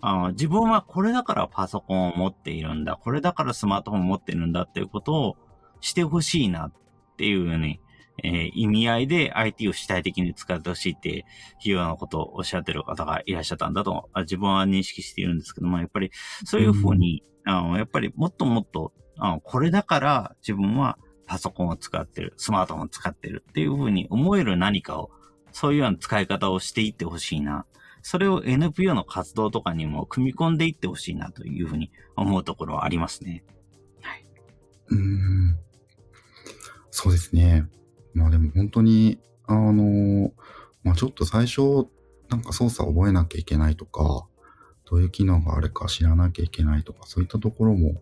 [0.00, 5.36] あの自分はこれだからパソコンを持っているんだ、これだからスマートフォンを持っているんだっていうことを
[5.80, 6.72] してほしいなっ
[7.16, 7.80] ていうふうに
[8.22, 11.24] えー、意味合いで IT を主体的に使ってほしいって
[11.64, 16.10] いうようなことをおっしゃってる方がいらっしゃったんだと、自分は認識しているんですけども、やっぱり
[16.44, 25.10] そういうふうに、うん、あのやっぱりもっともっと、あのこれだから自分はパソコンを使ってる、スマートフォンを使ってるっていうふうに思える何かを、
[25.52, 27.66] そういうような使い方をしていってほしいな。
[28.02, 33.44] それを NPO の活動とかにも組み込んでいってほしいなというふうに思うところはありますね。
[34.02, 34.26] はい。
[34.88, 35.58] うん。
[36.90, 37.64] そうですね。
[38.14, 40.32] まあでも本当に、あの、
[40.82, 41.88] まあちょっと最初、
[42.28, 44.26] なんか操作覚えなきゃいけないとか、
[44.90, 48.00] どういう機能があるか知らなきゃいけないとか、そういったところも、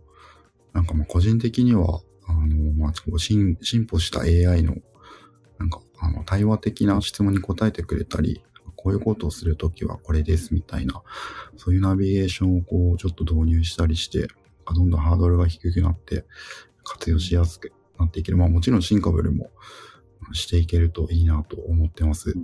[0.72, 4.76] なんかまあ個人的には、あの、まあ進進歩した AI の、
[5.58, 8.42] なんか、あの、対話的な質問に答えてくれたり、
[8.76, 11.02] こういうことをするときはこれですみたいな、
[11.56, 14.28] そういうナビゲーションをこう、ちょっと導入したりして、
[14.74, 16.24] どんどんハードルが低くなって、
[16.84, 18.38] 活用しやすくなっていける。
[18.38, 19.50] まあもちろん進化ブルも
[20.32, 22.34] していけるといいなと思ってます。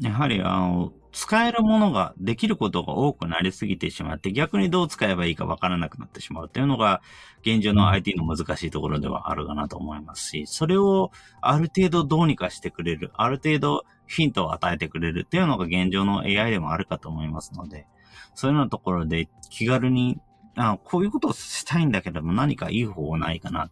[0.00, 7.02] やはり、あの、使えるものができることが多くなりすぎてしまって、逆にどう使えばいいかわからなくなってしまうっていうのが、
[7.40, 17.86] 現状の IT の難しいところではあるかなと思いますし、それをある程度どうにかしてくれる、ある程度ヒントを与えてくれるっていうのが現状の AI でもあるかと思いますので、
[18.34, 20.20] そういうようなところで気軽に、
[20.54, 23.70] あこういうことをしたいんだけども何かいい方法ないかな。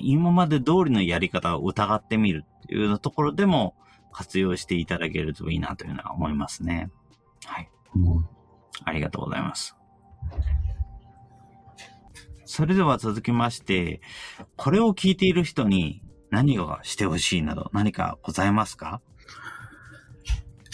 [0.00, 3.74] 今まで通りのやり方を疑ってみるっていうところでも、
[4.12, 6.90] 活用していただけるといいなというのは思いますね。
[7.44, 7.68] はい。
[7.96, 8.26] うん
[8.84, 9.76] ありがとうございます。
[12.46, 14.00] それでは続きまして、
[14.56, 19.02] これを聞いている人に何がしてほしいなど何かございますか？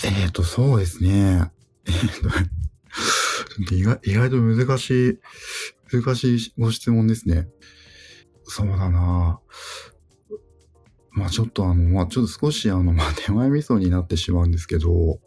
[0.04, 1.50] えっ、と、そうですね。
[1.86, 5.18] えっ、と、意外意外と難しい、
[5.92, 7.48] 難しいご質問ですね。
[8.54, 9.40] そうだな
[11.12, 15.20] まあちょっとあの、まあちょっと少しあの、 まあ手前味噌になってしまうんですけど、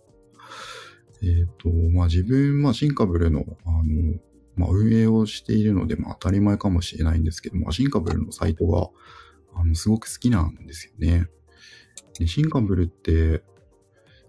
[1.24, 3.84] えっ、と、まあ自分、まあシンカブルの、あの、
[4.56, 8.90] まあ運営をしているので、まあ当たり前かもしれないんですけど、まあシンカブルのサイトが、
[9.56, 11.28] あの、すごく好きなんですよね。
[12.20, 13.44] で、シンカブルって、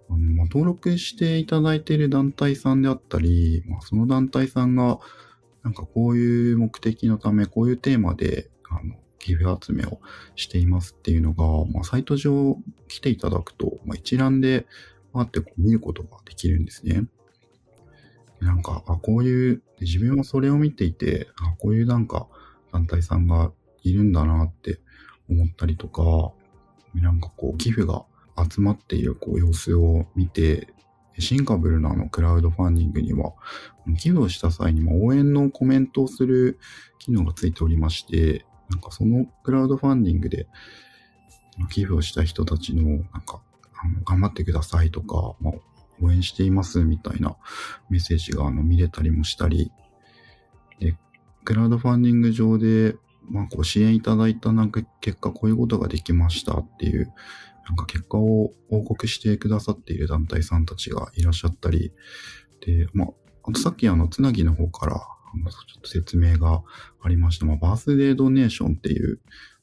[0.09, 5.01] あのまあ、登録していただいている団体さんであったり、まあ、その団体さんが、
[5.65, 10.01] なんかこういう目的のため、こういうテーマで、あの、寄付集めを
[10.37, 12.59] していますっていうのが、まあ、サイト上
[12.89, 14.67] 来ていただくと、まあ、一覧で、
[15.17, 17.05] パーってこう見ることができるんですね。
[18.41, 22.29] なんか、あ、こういう、自分はそれを見ていて、あ、こういうなんか
[22.73, 24.81] 団体さんがいるんだなって
[25.31, 26.33] 思ったりとか、
[26.95, 28.05] なんかこう寄付が
[28.51, 30.69] 集まっているこう様子を見て、
[31.19, 33.33] シンカブルのあのクラウドファンディングには、
[33.99, 36.59] 寄付をした際にも応援のコメントをする
[36.99, 40.47] 機能がついておりまして、なんかそのクラウドファンディングで
[41.71, 43.41] 寄付をした人たちの、なんか、
[43.79, 45.55] あの頑張ってくださいとか、まあ、
[46.03, 47.37] 応援していますみたいな
[47.91, 49.71] メッセージがあの見れたりもしたり、
[50.81, 50.97] で、
[51.45, 52.97] クラウドファンディング上で、
[53.29, 57.13] まあ、こう支援いただいたなんか結果こういうことができましたっていう、
[57.69, 61.93] なんか結果を報告してくださっている団体さんたちがいらっしゃったり、
[62.65, 63.09] で、まあ、
[63.45, 65.01] あとさっきあの、つなぎの方から、
[65.45, 66.63] ちょっと説明が
[67.03, 67.47] ありました。
[67.47, 69.21] まあ、バースデードネーションっていう、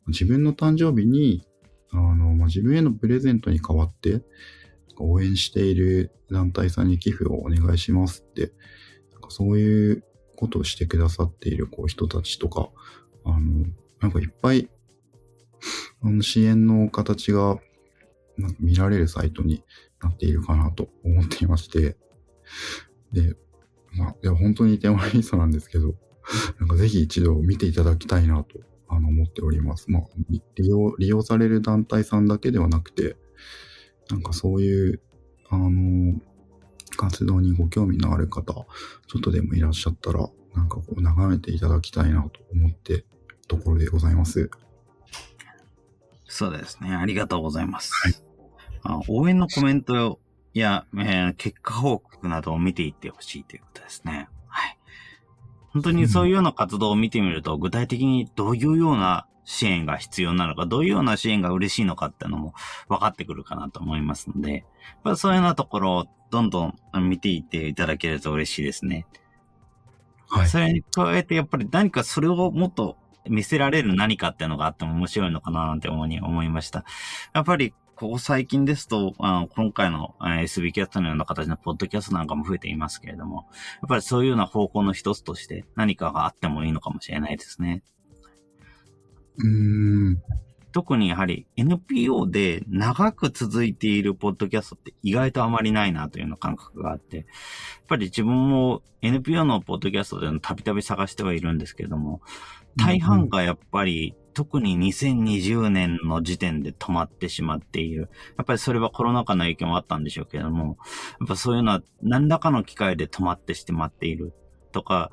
[0.08, 1.46] 自分の誕生日に、
[1.92, 4.22] あの、まあ、自分へのプレゼントに代わって、
[4.98, 8.54] 応援している団体さんに寄付をお願いしますって、
[9.12, 10.04] なんかそういう
[10.36, 12.70] ことをしてくださっているこう人たちとか、
[13.26, 13.66] あの、
[14.02, 14.70] なんかいっぱい、
[16.02, 17.58] あの支援の形が
[18.38, 19.64] なんか見られるサイトに
[20.02, 21.98] なっているかなと思っていまして、
[23.12, 23.36] で、
[23.96, 25.96] まあ、いや、本当に手前味噌なんですけど、
[26.60, 29.92] なんかぜひ一度見ていただきたいなと、あの、思っております。
[29.92, 30.04] まあ、
[30.56, 33.18] 利用、利用される団体さんだけではなくて、
[34.10, 35.02] なんかそういう、
[35.50, 36.20] あの、
[36.96, 38.54] 活動にご興味のある方、
[39.08, 43.06] ちょっとでもいらっしゃったら、なんかこう、眺めていただきたいなと思って、
[43.48, 44.50] ところでございます。
[46.26, 46.96] そうですね。
[46.96, 47.92] ありがとうございます。
[47.94, 48.34] はい
[48.84, 50.20] あ応援のコメント
[50.60, 54.28] や、えー結果報告などを見ていってほしいということですね。
[54.48, 54.78] はい。
[55.74, 62.54] 本当にそういうような活動を見てみると、具体的にどういうような支援が必要なのか、どういうような支援が嬉しいのかっていうのも
[62.88, 64.64] 分かってくるかなと思いますので、やっ
[65.04, 66.76] ぱりそういうようなところをどんどん
[67.10, 69.08] 見ていっていただけると嬉しいですね。
[70.30, 70.48] はい。
[70.48, 72.98] それに加えて、やっぱり何かそれをもっと
[73.30, 76.86] 見せられる何かっていうのがあっても面白いのかななんて思いに思いました。
[77.34, 83.48] やっぱり、ここ最近ですと、あの今回のあ SB キャストのような形のポッドキャストなんかも増えていますけれども、
[83.82, 87.84] やっぱりそういうような方向の一つとして何かがあってもいいのかもしれないですね。
[89.38, 90.22] うーん。
[90.74, 97.26] 特にやはり NPO で長く続いているポッドキャストって意外とあまりないなというような感覚があって、やっ
[97.88, 102.22] ぱり自分も NPO のポッドキャストでのたびたび探してはいるんですけれども、
[102.76, 108.10] 大半がやっぱり特に2020年の時点で止まってしまっている。
[108.38, 110.78] やっぱりそれはコロナ禍の影響もあったんでしょうけども、
[111.20, 114.34] やっぱそういうのは何らかの機会で止まってしまっている
[114.72, 115.12] とか、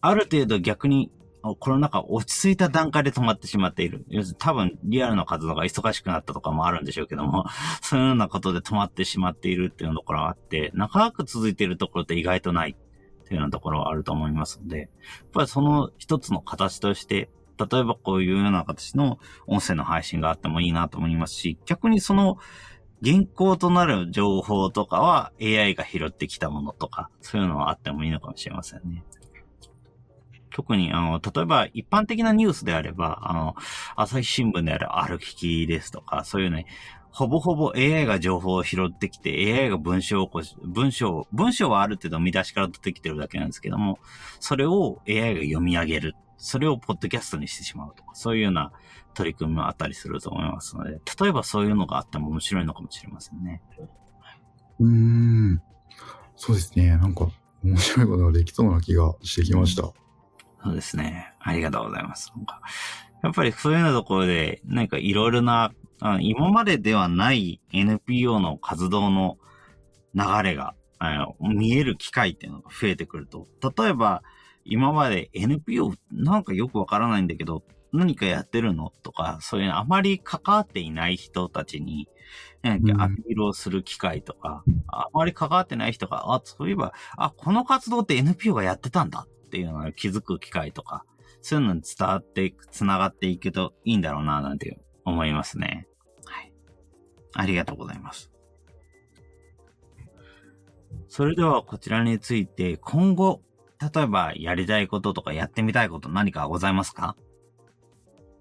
[0.00, 1.10] ある程度逆に
[1.58, 4.06] コロナ禍落ち着いた段階で止まってしまっている。
[4.08, 7.44] 要するに多分リアルな活動が忙しくなったとかもあるんでしょうけども、
[7.82, 14.88] そういうようなことで止まってしまっているっていうところがあって、長く続いているところって意外とないっていうようなところはあると思いますので、やっ
[15.32, 22.38] ぱりその一つの形として、例えばこういうような形の音声の配信があってもいいなと思いますし、逆にその
[23.02, 29.04] 原稿となる情報とかは AI が拾ってきたものとか、そういうのはあってもいいのかもしれませんね。
[30.54, 33.56] 特に、あの、例えば一般的なニュースであれば、あの、
[33.96, 36.66] 朝日新聞である歩きですとか、そういうね、
[37.10, 43.98] ほぼほぼ AI が情報を拾ってきて、AI が文章を起こし、文章、文章はある程度見出しから出てきてるだけなんですけども、
[44.40, 46.16] それを AI が読み上げる。
[46.44, 48.72] それをポッドキャストにしてしまうとか、そういうような
[49.14, 53.62] 取り組みもあったりすると思いますので、例えばそういうのがあっても面白いのかもしれませんね。
[54.78, 55.62] うーん。
[56.36, 56.96] そうですね。
[56.96, 57.28] なんか、
[57.62, 59.82] 面白いことができそうな気がしてきました。
[60.62, 61.32] そうですね。
[61.40, 62.32] ありがとうございます。
[62.36, 62.60] なんか
[63.22, 69.38] やっぱりそういうようなところで、なんかいろいろなあ今までではない NPO の活動の
[70.14, 70.74] 流れが、
[71.40, 74.22] 見える機会っていうのが増えてくると、例えば、
[74.64, 77.62] 今まで NPO なんかよくわからないんだけど、
[77.92, 78.92] 何かやってるの？
[79.02, 82.08] とか、そういうあまり関わっていない人たちに、
[82.64, 82.76] ア
[83.08, 91.04] ピールをする機会とか、うん、あまり関わってない人が、あ、そういえば、あ、この活動って NPO がやってたんだっていうのを気づく機会とか、
[91.40, 95.86] そういうのに伝わっていく、繋がっていくといいんだろうな、なんて思いますね。
[96.24, 96.52] はい。
[97.34, 98.32] ありがとうございます。
[101.06, 103.42] それではこちらについて今後、
[103.94, 107.16] 例えばやりたいこととかやってみたいこと何かございますか？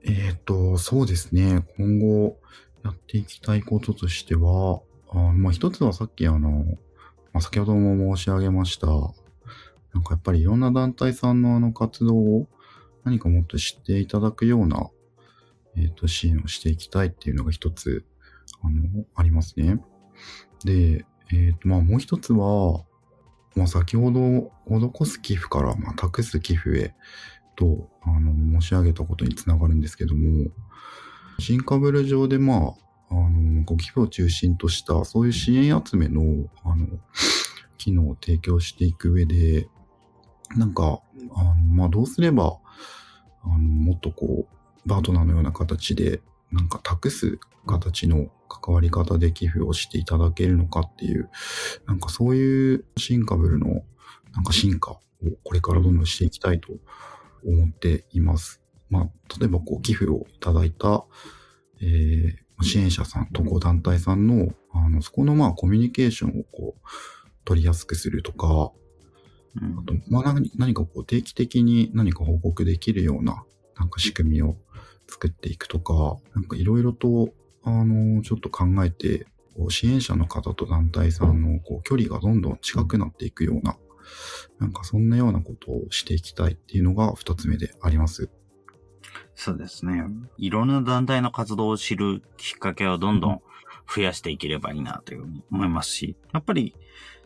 [0.06, 1.66] えっ、と、そうですね。
[1.78, 2.38] 今後
[2.84, 6.50] やっていきたいこととしては、あまあ、一つはさっきあの、
[7.32, 12.48] まあ、先ほども申し上げました、なんかやっぱりいろんな団体さんのあの活動を
[13.04, 14.90] 何かもっと知っていただくような、
[15.78, 18.06] えっ、と、支援をしていきたいっていうのが一つ、
[18.62, 19.80] あの、ありますね。
[20.66, 22.84] で、えっ、と、まあもう一つは、
[23.56, 26.94] まあ先ほど施す寄付から、まあ託す寄付へ
[27.56, 30.50] と、あの、申し上げたことにつながるんですけども、
[31.40, 32.60] 新カブル上でまあ、
[33.10, 36.22] あの、ご寄付を中心とした、そういう支援集めの、
[36.64, 36.88] あの、
[37.78, 39.68] 機能を提供していく上で、
[40.56, 41.02] なんか、
[41.36, 42.60] あのまあ、どうすれば、
[43.44, 44.48] あの、もっとこ
[44.86, 51.30] う、パートナーのような形で、なんか託す形の関わり方で寄付をしていただけるのかっていう、
[51.88, 53.84] なんかそういうシンカブルの
[54.34, 55.00] なんか進化を
[55.44, 56.74] これからどんどんしていきたいと
[57.46, 58.62] 思っています。
[58.90, 59.04] まあ、
[59.40, 61.06] 例えばこう寄付をいただいた、
[61.82, 66.88] えー、支援者さん、とこ団体さんの、あの、そこのまあコミュニケーションをこう、
[67.46, 68.72] 取りやすくするとか、
[69.56, 73.44] うん、あと、まあ何何かこう定期的に何か報告できるような、
[73.78, 74.56] なんか仕組みを
[75.10, 77.34] 作っていくとか、なんかいろいろと、
[77.64, 79.28] あの、ちょっと考えて、
[79.70, 83.78] 支援者の方と団体さんのこう距離がどんどん近くなっていくような、
[84.60, 88.30] なんかそんなようなことをしていきたいっていうのが二つ目であります。
[89.36, 90.04] そうですね。
[90.38, 93.42] いろんな団体の活動を知るきっかけをどんどん
[93.94, 96.76] 増やしていければいいなという思いますし、やっぱり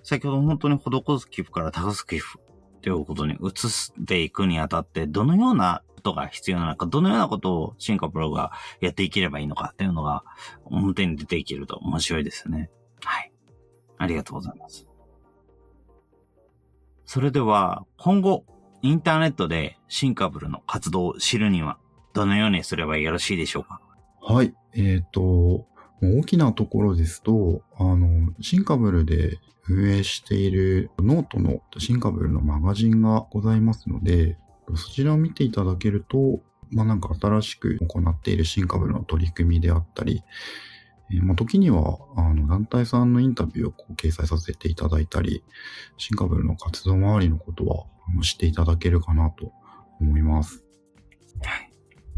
[0.04, 2.40] 先ほど本当に施す寄付から託す寄付
[2.82, 10.24] ということに移していくにあたって、どのようなことが必要なのか、どのようなことをシンカプロがやっていければいいのかっていうのが
[10.66, 12.70] 表に出ていけると面白いですね。
[13.03, 13.32] はい。
[13.97, 14.88] ありがとうございます。
[17.05, 18.45] それでは、今後、
[18.82, 21.78] インターネットでシンカブルの活動を知るには、
[22.14, 23.82] どのようにすればよろしいでしょうか？
[24.22, 24.53] はい。
[24.74, 25.66] えっ、ー、と、
[26.01, 34.38] 大きなところですと、あの、 Syncable で運営しているノートの Syncable のマガジンがございますので、
[34.76, 36.41] そちらを見ていただけると、
[36.72, 40.24] まあなんか新しく行っている Syncable の取り組みであったり、
[41.11, 45.43] えー、まあ時には、あの、団体さんのインタビューをこう掲載させていただいたり、
[45.98, 47.86] Syncable の活動周りのことは
[48.22, 49.51] 知っていただけるかなと
[50.01, 50.63] 思います。
[51.41, 51.72] はい。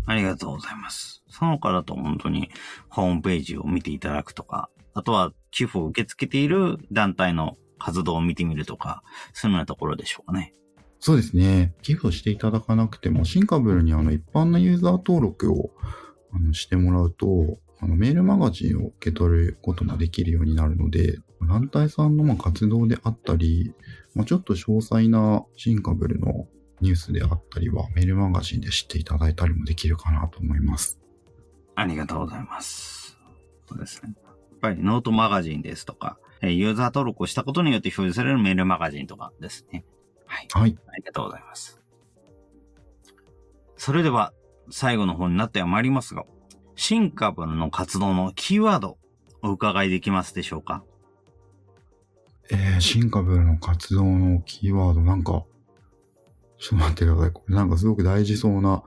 [0.05, 1.23] ありがとうございます。
[1.27, 2.49] その他だと本当に
[2.89, 10.53] ホームページを見ていただくとか、あとは寄付を受け付けている団体の活動を見てみるとか、そういうようなところでしょうかね。
[10.99, 11.73] そうですね。
[11.81, 15.71] 寄付をしていただかなくても、シンカブルにあの一般のユーザー登録を
[16.33, 23.73] あのしてもらうと、あのメールマガジンを受け取ることができるようになるので、団体さんのま活動であったり、
[24.13, 26.47] まあ、ちょっと詳細なシンカブルの
[26.81, 30.99] ニュースであったりはメールマガジンで知っていただいたりもできるかなと思います。
[31.75, 33.17] ありがとうございます。
[33.67, 34.13] そうですね。
[34.25, 39.85] やっぱりノートマガジンですとか、ユーザー登録をしたことによって表示されるメールマガジンとかですね。
[40.29, 40.47] はい。
[40.51, 40.77] はい。
[40.87, 41.81] ありがとうございます。
[43.75, 44.33] それでは、
[44.69, 46.23] 最後の方になっては参りますが、
[46.75, 48.97] 新株の活動のキーワード、
[49.41, 50.83] お伺いできますでしょうか？
[52.51, 55.43] えー、新株の活動のキーワード、なんか、
[56.59, 57.31] ちょっと待ってください。
[57.31, 58.83] これなんかすごく大事そうな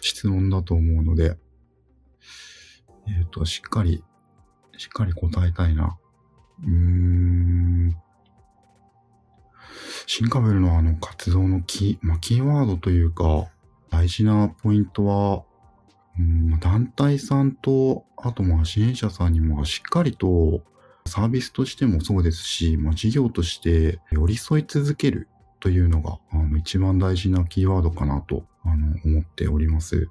[0.00, 1.36] 質問だと思うので、
[3.06, 4.02] えっ、ー、と、しっかり、
[4.76, 5.98] しっかり答えたいな。
[6.62, 7.96] うーん。
[10.12, 13.46] シンカベルのあの活動のキー、まあ、キーワードというか、
[13.90, 15.44] 大事なポイントは、
[16.18, 20.62] うん、団体さんと、あとまあ支援者さんにもしっかりと
[21.06, 25.28] サービスとしてもそうですし、まあ、事業として寄り添い続ける
[25.60, 30.08] というのがあの一番大事なキーワードかなとあの思っております。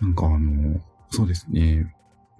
[0.00, 0.80] なんかあの、
[1.10, 1.94] そうですね。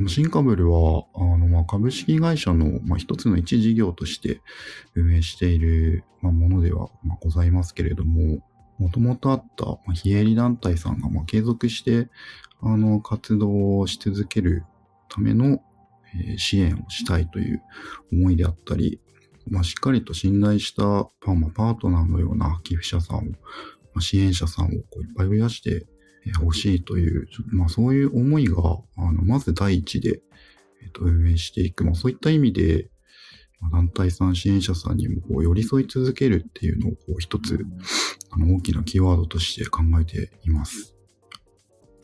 [0.09, 4.41] シンカブルは、あの、まあ、株式会社の、まあ、一つの一事業として
[4.95, 8.41] 運営している、まあ、ものでは、まあ、ございますけれども、
[8.79, 12.09] もともとあった、まあ、非営利団体さんが、まあ、継続して、
[12.61, 14.65] あの、活動をし続ける
[15.09, 15.61] ための、
[16.17, 17.63] えー支援をしたいという
[18.13, 19.01] 思いであったり、
[19.49, 20.83] まあ、しっかりと信頼した
[21.21, 23.29] パーマパートナーのような寄付者さんを、ま
[23.97, 25.87] あ、支援者さんをこういっぱい増やして
[26.41, 28.57] 欲しいという、まあ、そういう思いが、
[28.97, 30.21] あの、まず第一で、
[30.83, 31.85] えっ、と、運営していく。
[31.85, 32.91] まあ、そういった意味で、
[33.61, 37.65] ま団体さん、支援者さんにもこう寄り添い続けるっていうのをこう一つ、
[38.31, 40.95] あの、大きなキーワードとして考えています。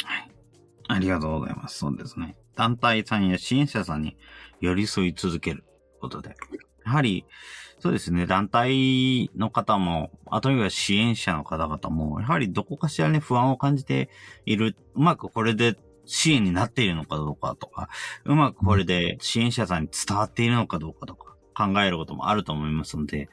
[0.05, 0.31] はい。
[0.89, 1.79] ありがとうございます。
[1.79, 2.37] そうですね。
[2.57, 4.17] 団体さんや支援者さんに
[4.61, 5.65] 寄り添い続ける
[6.01, 6.35] ことで。
[6.91, 7.25] やはり、
[7.79, 14.11] そうですね、団体の方も、あとは支援者の方々も、やはりどこかしらね、不安を感じて
[14.45, 14.77] いる。
[14.95, 17.89] うまくこれで支援になっているのかどうかとか、
[18.25, 23.29] うまくこれで支援者さんに伝わっているのかどうかとか、考えることもあると思いますので、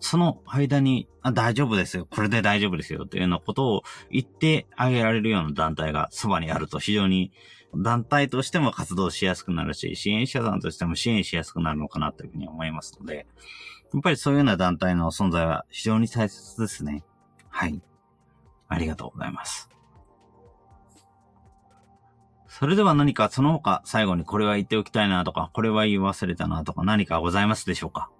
[0.00, 7.32] その間に、あ大丈夫ですよ、これで大丈夫ですよ、というようなことを言ってあげられるような団体がそばにあると非常に
[7.76, 13.26] 団体としても活動しやすくなるし、支援者さんとしても支援しやすくなるのかなというふうに思いますので、
[13.92, 17.04] やっぱりそういうような団体の存在は非常に大切ですね。
[17.48, 17.82] はい。
[18.68, 19.70] ありがとうございます。
[22.46, 28.10] それでは何かその他最後にこれは言っておきたいなとか、これは言い忘れたなとか何かございますでしょうか？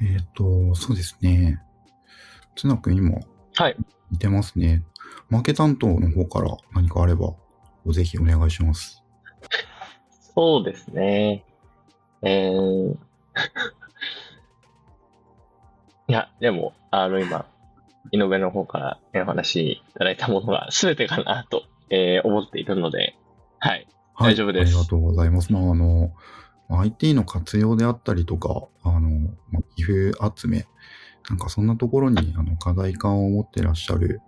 [0.00, 1.62] えっ、と、そうですね。
[2.56, 3.18] つなくん今、
[3.54, 3.76] はい。
[4.10, 4.84] 似てますね。
[5.30, 7.34] マーケ担当の方から何かあれば、
[7.92, 9.02] ぜひお願いします。
[10.34, 11.44] そうですね。
[12.22, 12.92] えー、
[16.08, 17.46] いや、でも、あの、今、
[18.10, 23.16] 井上の方からねお話いただいたものが 全てかなと、えー思っているので、
[23.58, 23.86] はい。
[24.14, 24.32] はい。
[24.32, 25.52] 大丈夫ですありがとうございます。
[25.52, 26.12] まあ、あの、
[26.70, 29.00] IT の活用であったりとか、あの、
[29.50, 30.66] まあ、寄付集め、
[31.28, 34.20] なんかそんなところに、あの、課題感を持ってらっしゃる、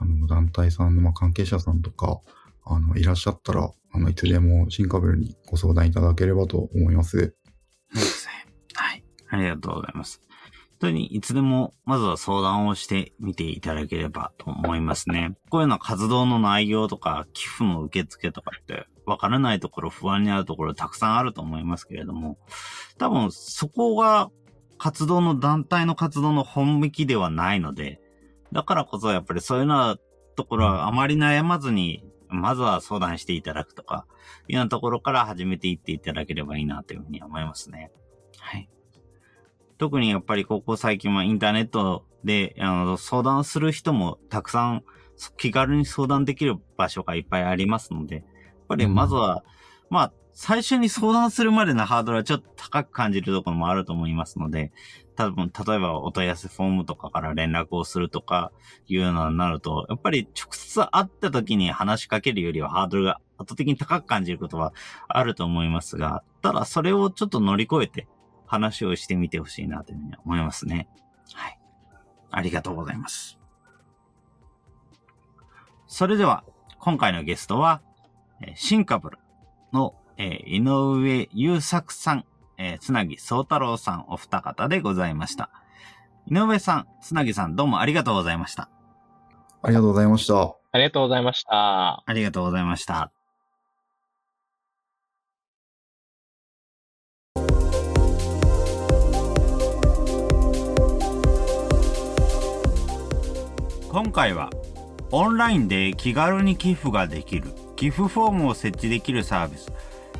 [0.00, 2.20] あの、団体さんの、まあ、関係者さんとか、
[2.68, 7.18] あの、いらっしゃったら、あの、いつでも新カブルにご相談いただければと思います。
[7.18, 8.46] そうですね。
[8.74, 9.04] はい。
[9.30, 10.20] ありがとうございます。
[10.80, 15.34] 本当にいつでも、まずは相談をしてみていただければと思いますね。
[15.50, 22.38] こういうような活動の内容とか、寄付の受付とかって、わからないところ、不安になるところたくさんあると思いますけれども、
[22.98, 24.30] 多分そこが
[24.76, 28.00] 活動の団体の活動の本向きではないので、
[28.52, 29.96] だからこそやっぱりそういうような
[30.36, 34.06] ところはあまり悩まずに、まずは相談していただくとか、
[34.48, 37.90] いうようなところから始めていっていただければいいなというふうに思いますね。
[38.38, 38.68] はい。
[39.78, 44.84] 特にやっぱりここ最近はインターネットであの相談する人もたくさん
[45.36, 48.24] 気軽に相談できる場所がいっぱいありますので、やっ
[48.68, 49.44] ぱりまずは、
[49.90, 54.72] まあ、最初に相談するまでのハードルはちょっと高く感じるところもあると思いますので、
[55.18, 58.52] 多分、例えばお問い合わせフォームとかから連絡をするとか
[58.86, 64.72] いうようなになると、やっぱり直接会った時に話しかけるよりはハードルが圧倒的に高く感じることは
[65.08, 68.06] あると思いますが、ただそれをちょっと乗り越えて
[68.46, 70.88] 話をしてみてほしいなというふうに思いますね。
[71.34, 71.58] はい。
[72.30, 73.40] ありがとうございます。
[75.88, 76.44] それでは、
[76.78, 77.82] 今回のゲストは、
[78.54, 79.18] シンカブル
[79.72, 82.24] の、え井上優作さん、
[82.58, 85.50] えーつなぎ宗太郎さんお二方でございました。
[86.26, 88.68] 井上さん、つなぎさんどうもありがとうございました。
[89.62, 90.56] ありがとうございました。
[90.72, 92.02] ありがとうございました。
[92.04, 93.12] ありがとうございました。
[103.90, 104.50] 今回は
[105.10, 109.72] オンラインで気軽に寄付ができる寄付フォームを設置できるサービス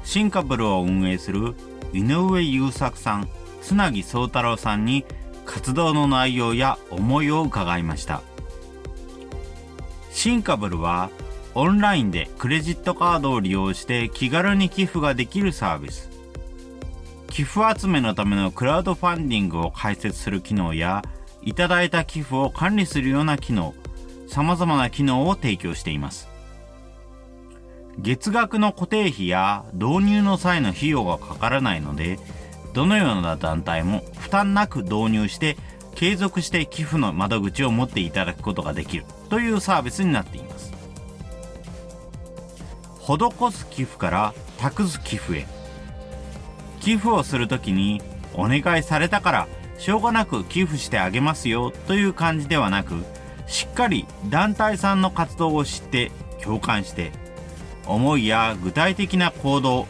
[0.05, 1.55] シンカブルを運営する
[1.93, 3.29] 井上優作さん、
[3.63, 5.05] つなぎ宗太郎さんに
[5.45, 8.23] 活動の内容や思いを伺いました。
[10.13, 11.11] シンカブルは
[11.55, 16.11] オンラインでクレジットカードを利用して気軽に寄付ができるサービス。
[17.31, 21.03] 寄付集めのためのクラウドファンディングを開設する機能や、
[21.43, 23.75] いただいた寄付を管理するような機能、
[24.27, 26.29] 様々な機能を提供しています。
[27.99, 32.19] 月額の固定費や導入の際の費用がかからないので、
[32.73, 35.57] どのような団体も負担なく導入して
[35.95, 40.73] 継続して寄付の窓口を持っていただくことができるというサービスになっています。
[43.01, 45.47] 施す寄付から託す寄付へ。
[46.81, 48.01] 寄付をするときに
[48.35, 53.05] お願いされたからしょうがなく寄付してあげますよという感じではなく、
[53.47, 57.11] しっかり団体さんの活動を知って共感して、
[57.89, 59.87] 思いや具体的な行動、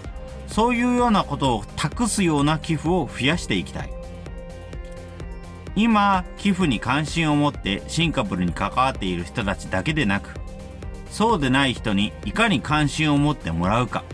[0.46, 3.90] そういうようなことを託すような寄付を増やしていきたい。
[5.76, 10.34] 今、寄付に関心を持ってシンカブルに関わっている人たちだけでなく、
[11.10, 14.04] そうでない人にいかに関心を持ってもらうか、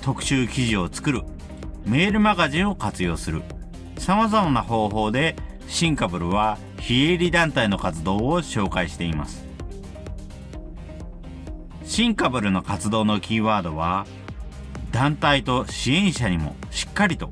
[0.00, 1.22] 特集記事を作る、
[1.84, 3.42] メールマガジンを活用する、
[3.98, 5.36] 様々な方法で
[5.68, 9.51] シンカブルは非営利団体の活動を紹介しています。
[11.92, 14.06] シンカブルの活動のキーワードは、
[14.92, 17.30] 団体と支援者にもしっかりと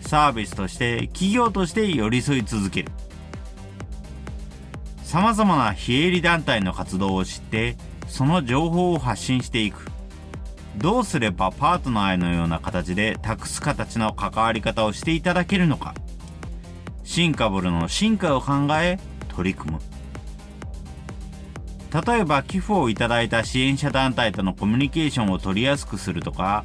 [0.00, 2.90] サービスとして企業として寄り添い続ける。
[5.04, 7.76] 様々な非営利団体の活動を知って、
[8.08, 9.86] その情報を発信していく。
[10.76, 15.94] どうすればパートナーへのような形で託す形の関わり方をしていただけるのか。
[17.04, 19.93] シンカブルの進化を考え、取り組む。
[21.94, 26.64] 例えば寄付をいただいた支援者団体とのコミュニケーションを取りやすくするとか、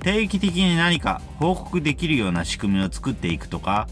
[0.00, 3.88] 定期的に何か報告できるような仕組みを作っていくとか、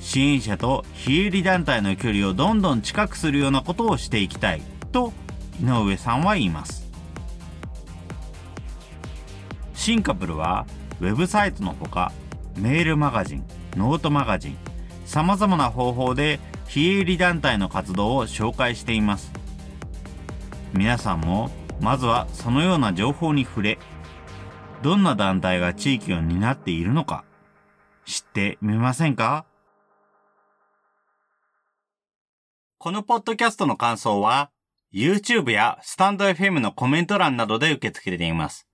[0.00, 5.12] 支援者と非営利団体の距離をどんどん近くするようなことをしていきたいと
[5.62, 6.90] 井上さんは言います。
[9.74, 10.66] シンカプルは
[11.00, 12.10] ウェブサイトのほか
[12.56, 13.44] メールマガジン、
[13.76, 14.58] ノートマガジン、
[15.04, 19.45] 様々な方法で非営利団体の活動を紹介しています。
[20.76, 21.50] 皆さんも
[21.80, 23.78] まずはそのような情報に触れ、
[24.82, 27.24] どんな団体が地域を担っているのか
[28.04, 29.46] 知ってみませんか？
[32.78, 34.50] このポッドキャストの感想は、
[34.92, 38.68] YouTube やスタンド FM のコメント欄などで受け付けています。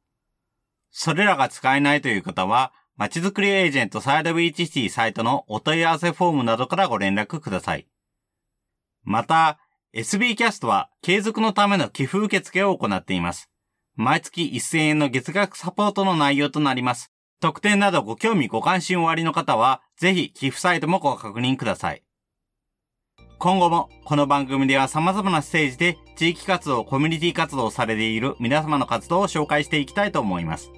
[0.91, 7.87] それらが使えないという方は、まちづくりエージェントサイドビーチシティサイトのお問い合わせフォームなどからご連絡ください。
[9.03, 9.59] また、
[9.95, 13.51] SB キャストは継続のための寄付受付を行っています。
[13.95, 17.13] 毎月1000円の月額サポートの内容となります。
[17.41, 22.03] 特典などご興味ご関心おありの方は、ぜひ寄付サイトもご確認ください。
[23.39, 30.71] 今後もこの番組では様々なステージで地域活動、コミュニティ活動をされている皆様の活動を紹介していきたいと思います。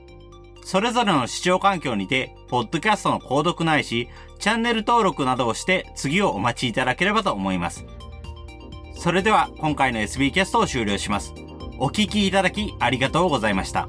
[0.64, 4.08] それぞれの視聴環境にて、ポッドキャストの購読ないし、
[4.40, 7.86] チャンネル登録などをして次をお待ちいただければと思います。
[9.04, 11.34] それでは今回の SB キャストを終了します。
[11.78, 13.86] お聴きいただきありがとうございました。